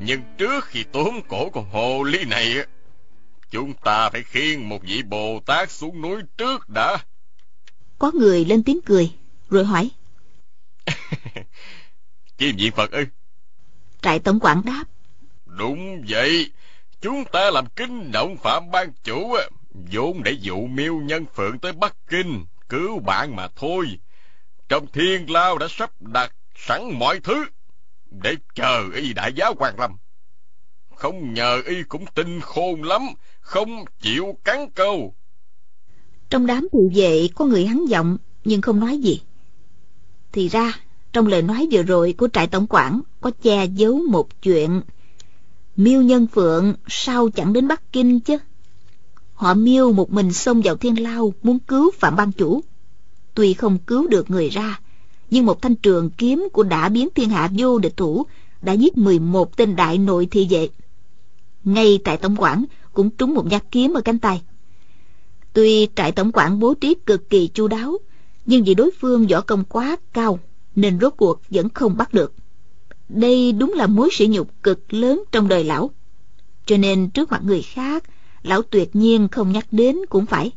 [0.00, 2.54] nhưng trước khi tóm cổ con hồ ly này
[3.50, 6.98] chúng ta phải khiêng một vị bồ tát xuống núi trước đã
[7.98, 9.12] có người lên tiếng cười
[9.50, 9.90] rồi hỏi
[12.38, 13.04] Kim diện Phật ư?
[14.02, 14.84] Trại tổng quản đáp.
[15.46, 16.52] Đúng vậy.
[17.00, 19.36] Chúng ta làm kinh động Phạm Ban Chủ
[19.72, 23.98] vốn để dụ miêu nhân phượng tới Bắc Kinh cứu bạn mà thôi.
[24.68, 27.44] Trong thiên lao đã sắp đặt sẵn mọi thứ
[28.10, 29.96] để chờ y đại giáo quan lâm.
[30.94, 33.02] Không nhờ y cũng tinh khôn lắm,
[33.40, 35.14] không chịu cắn câu.
[36.30, 39.22] Trong đám thị vệ có người hắn giọng nhưng không nói gì.
[40.32, 40.72] Thì ra
[41.12, 44.80] trong lời nói vừa rồi của trại tổng quản có che giấu một chuyện.
[45.76, 48.38] Miêu Nhân Phượng sao chẳng đến Bắc Kinh chứ?
[49.34, 52.60] Họ miêu một mình xông vào thiên lao muốn cứu Phạm Ban Chủ.
[53.34, 54.80] Tuy không cứu được người ra,
[55.30, 58.26] nhưng một thanh trường kiếm của đã biến thiên hạ vô địch thủ
[58.62, 60.68] đã giết 11 tên đại nội thị vệ.
[61.64, 64.42] Ngay tại tổng quản cũng trúng một nhát kiếm ở cánh tay.
[65.52, 67.98] Tuy trại tổng quản bố trí cực kỳ chu đáo,
[68.46, 70.38] nhưng vì đối phương võ công quá cao
[70.74, 72.34] nên rốt cuộc vẫn không bắt được.
[73.08, 75.90] Đây đúng là mối sỉ nhục cực lớn trong đời lão.
[76.66, 78.04] Cho nên trước mặt người khác,
[78.42, 80.52] lão tuyệt nhiên không nhắc đến cũng phải.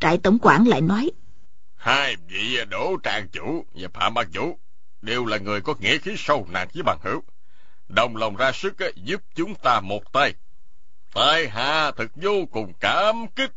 [0.00, 1.10] Trại tổng quản lại nói.
[1.88, 4.58] Hai vị đỗ tràng chủ và phạm ban chủ
[5.02, 7.22] đều là người có nghĩa khí sâu nặng với bằng hữu.
[7.88, 10.34] Đồng lòng ra sức giúp chúng ta một tay.
[11.14, 13.52] Tại hạ thật vô cùng cảm kích.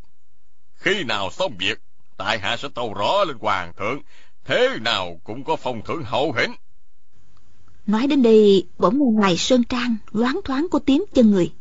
[0.74, 1.80] Khi nào xong việc,
[2.16, 4.00] tại hạ sẽ tâu rõ lên hoàng thượng,
[4.44, 6.54] thế nào cũng có phong thưởng hậu hĩnh.
[7.86, 11.52] Nói đến đây, bỗng nghe ngoài sơn trang loáng thoáng có tiếng chân người.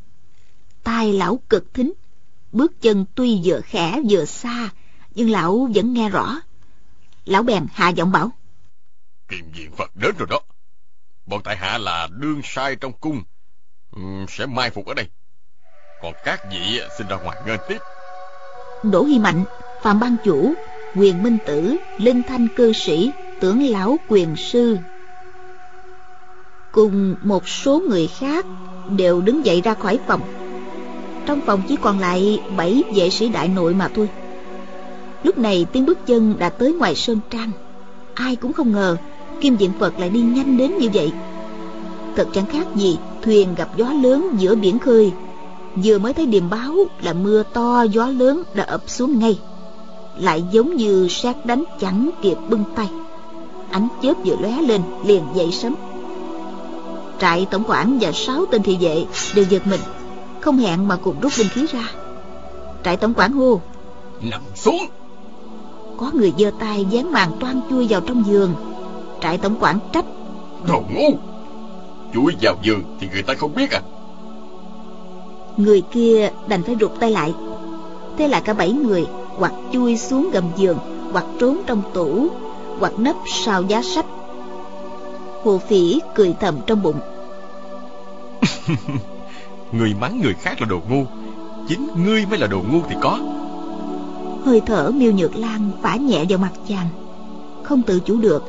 [0.83, 1.93] Tai lão cực thính,
[2.51, 4.69] bước chân tuy vừa khẽ vừa xa,
[5.15, 6.41] nhưng lão vẫn nghe rõ.
[7.25, 8.31] Lão bèn hạ giọng bảo.
[9.27, 10.39] Kiềm diện Phật đến rồi đó.
[11.25, 13.23] Bọn tại hạ là đương sai trong cung,
[14.27, 15.07] sẽ mai phục ở đây.
[16.01, 17.79] Còn các vị xin ra ngoài ngên tiếp.
[18.83, 19.43] Đỗ Hy Mạnh,
[19.81, 20.53] Phạm Ban Chủ,
[20.95, 24.77] Quyền Minh Tử, Linh Thanh Cư Sĩ, Tưởng Lão Quyền Sư
[26.71, 28.45] cùng một số người khác
[28.89, 30.21] đều đứng dậy ra khỏi phòng
[31.25, 34.09] trong phòng chỉ còn lại bảy vệ sĩ đại nội mà thôi
[35.23, 37.51] lúc này tiếng bước chân đã tới ngoài sơn trang.
[38.13, 38.97] Ai cũng không ngờ,
[39.41, 41.11] kim diện phật lại đi nhanh đến như vậy.
[42.15, 45.11] Thật chẳng khác gì thuyền gặp gió lớn giữa biển khơi.
[45.83, 49.39] Vừa mới thấy điềm báo là mưa to, gió lớn đã ập xuống ngay.
[50.17, 52.89] Lại giống như sát đánh chẳng kịp bưng tay.
[53.71, 55.75] Ánh chớp vừa lóe lên, liền dậy sớm.
[57.19, 59.05] Trại tổng quản và sáu tên thị vệ
[59.35, 59.79] đều giật mình,
[60.39, 61.91] không hẹn mà cùng rút binh khí ra.
[62.83, 63.61] Trại tổng quản hô,
[64.21, 64.87] nằm xuống!
[66.01, 68.53] Có người giơ tay dán màn toan chui vào trong giường.
[69.21, 70.05] Trại tổng quản trách.
[70.67, 71.17] Đồ ngu!
[72.13, 73.81] Chui vào giường thì người ta không biết à?
[75.57, 77.33] Người kia đành phải rụt tay lại.
[78.17, 80.77] Thế là cả bảy người hoặc chui xuống gầm giường
[81.11, 82.27] hoặc trốn trong tủ
[82.79, 84.05] hoặc nấp sau giá sách.
[85.43, 86.99] Hồ phỉ cười thầm trong bụng.
[89.71, 91.05] Người mắng người khác là đồ ngu.
[91.67, 93.19] Chính ngươi mới là đồ ngu thì có
[94.45, 96.87] hơi thở miêu nhược lan phả nhẹ vào mặt chàng.
[97.63, 98.43] Không tự chủ được,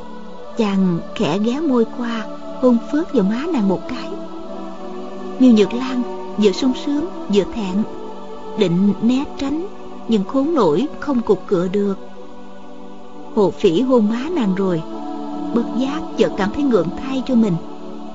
[0.57, 2.25] chàng khẽ ghé môi qua,
[2.61, 4.09] hôn phớt vào má nàng một cái.
[5.39, 6.03] Miêu nhược lan
[6.37, 7.83] vừa sung sướng vừa thẹn,
[8.57, 9.67] định né tránh,
[10.07, 11.95] nhưng khốn nổi không cục cựa được.
[13.35, 14.81] Hồ phỉ hôn má nàng rồi,
[15.55, 17.55] bất giác chợt cảm thấy ngượng thay cho mình.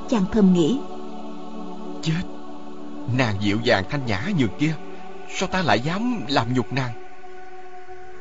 [0.08, 0.78] Chàng thầm nghĩ,
[2.02, 2.22] chết,
[3.18, 4.74] nàng dịu dàng thanh nhã như kia,
[5.28, 7.07] sao ta lại dám làm nhục nàng?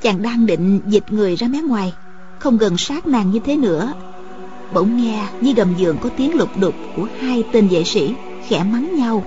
[0.02, 1.94] Chàng đang định dịch người ra mé ngoài,
[2.40, 3.94] không gần sát nàng như thế nữa.
[4.74, 8.14] Bỗng nghe dưới gầm giường có tiếng lục đục của hai tên vệ sĩ
[8.48, 9.26] khẽ mắng nhau.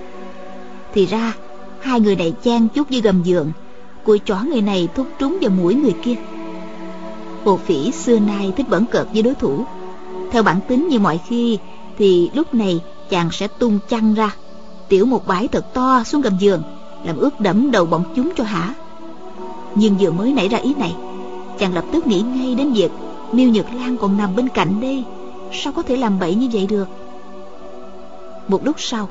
[0.93, 1.33] Thì ra,
[1.81, 3.51] hai người này chen chút dưới gầm giường,
[4.03, 6.15] cùi chó người này thúc trúng vào mũi người kia.
[7.43, 9.65] Hồ phỉ xưa nay thích bẩn cợt với đối thủ.
[10.31, 11.57] Theo bản tính như mọi khi,
[11.97, 14.35] thì lúc này chàng sẽ tung chăn ra,
[14.89, 16.63] tiểu một bãi thật to xuống gầm giường,
[17.05, 18.73] làm ướt đẫm đầu bọn chúng cho hả?
[19.75, 20.95] Nhưng vừa mới nảy ra ý này,
[21.59, 22.91] chàng lập tức nghĩ ngay đến việc
[23.31, 25.03] miêu nhược lan còn nằm bên cạnh đây.
[25.53, 26.87] Sao có thể làm bậy như vậy được?
[28.47, 29.09] Một lúc sau,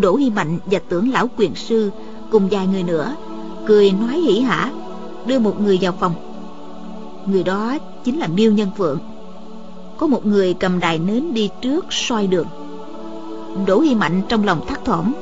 [0.00, 1.90] đỗ hy mạnh và tưởng lão quyền sư
[2.30, 3.16] cùng vài người nữa
[3.66, 4.70] cười nói hỉ hả,
[5.26, 6.14] đưa một người vào phòng.
[7.26, 8.98] Người đó chính là miêu nhân phượng.
[9.96, 12.46] Có một người cầm đài nến đi trước soi đường.
[13.66, 15.12] Đỗ hy mạnh trong lòng thắt thỏm,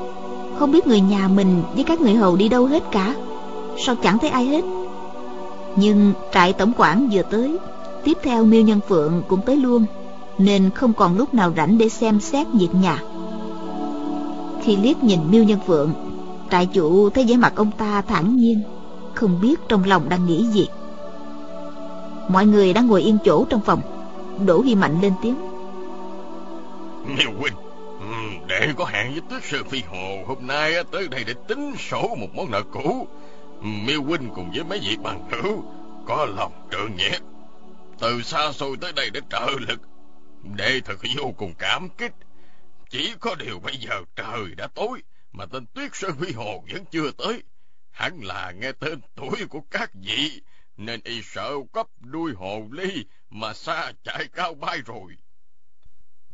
[0.59, 3.14] không biết người nhà mình với các người hầu đi đâu hết cả.
[3.86, 4.64] Sao chẳng thấy ai hết?
[5.81, 7.59] Nhưng trại tổng quản vừa tới,
[8.05, 9.85] tiếp theo miêu nhân phượng cũng tới luôn,
[10.39, 13.03] nên không còn lúc nào rảnh để xem xét việc nhà.
[14.62, 15.93] Khi liếc nhìn miêu nhân phượng,
[16.51, 18.62] trại chủ thấy vẻ mặt ông ta thản nhiên,
[19.14, 20.68] không biết trong lòng đang nghĩ gì.
[22.28, 23.81] Mọi người đang ngồi yên chỗ trong phòng,
[24.47, 25.35] đỗ hy mạnh lên tiếng.
[27.07, 27.55] Miêu huynh
[28.01, 28.07] ừ,
[28.49, 32.03] đệ có hẹn với tứ sư phi hồ hôm nay tới đây để tính sổ
[32.20, 33.07] một món nợ cũ
[33.61, 35.64] miêu huynh cùng với mấy vị bằng hữu
[36.06, 37.18] có lòng trượng nghĩa.
[38.00, 39.80] Từ xa xôi tới đây để trợ lực
[40.56, 42.12] đệ thật vô cùng cảm kích.
[42.90, 45.02] Chỉ có điều bây giờ trời đã tối
[45.32, 47.42] mà tên tuyết sơn phi hồ vẫn chưa tới.
[47.90, 50.40] Hẳn là nghe tên tuổi của các vị
[50.76, 55.16] nên y sợ cấp đuôi hồ ly mà xa chạy cao bay rồi.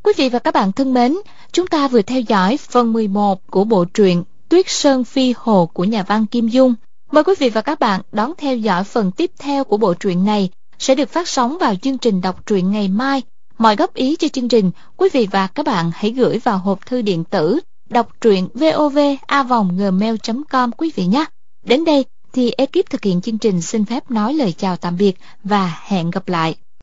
[0.02, 1.16] Quý vị và các bạn thân mến,
[1.52, 5.84] chúng ta vừa theo dõi phần 11 của bộ truyện Tuyết Sơn Phi Hồ của
[5.84, 6.74] nhà văn Kim Dung.
[7.16, 10.24] Mời quý vị và các bạn đón theo dõi phần tiếp theo của bộ truyện
[10.24, 13.22] này sẽ được phát sóng vào chương trình đọc truyện ngày mai.
[13.58, 16.86] Mọi góp ý cho chương trình, quý vị và các bạn hãy gửi vào hộp
[16.86, 17.60] thư điện tử
[17.90, 21.24] đọc truyện vovavonggmail.com quý vị nhé.
[21.64, 25.12] Đến đây thì ekip thực hiện chương trình xin phép nói lời chào tạm biệt
[25.44, 26.56] và hẹn gặp lại.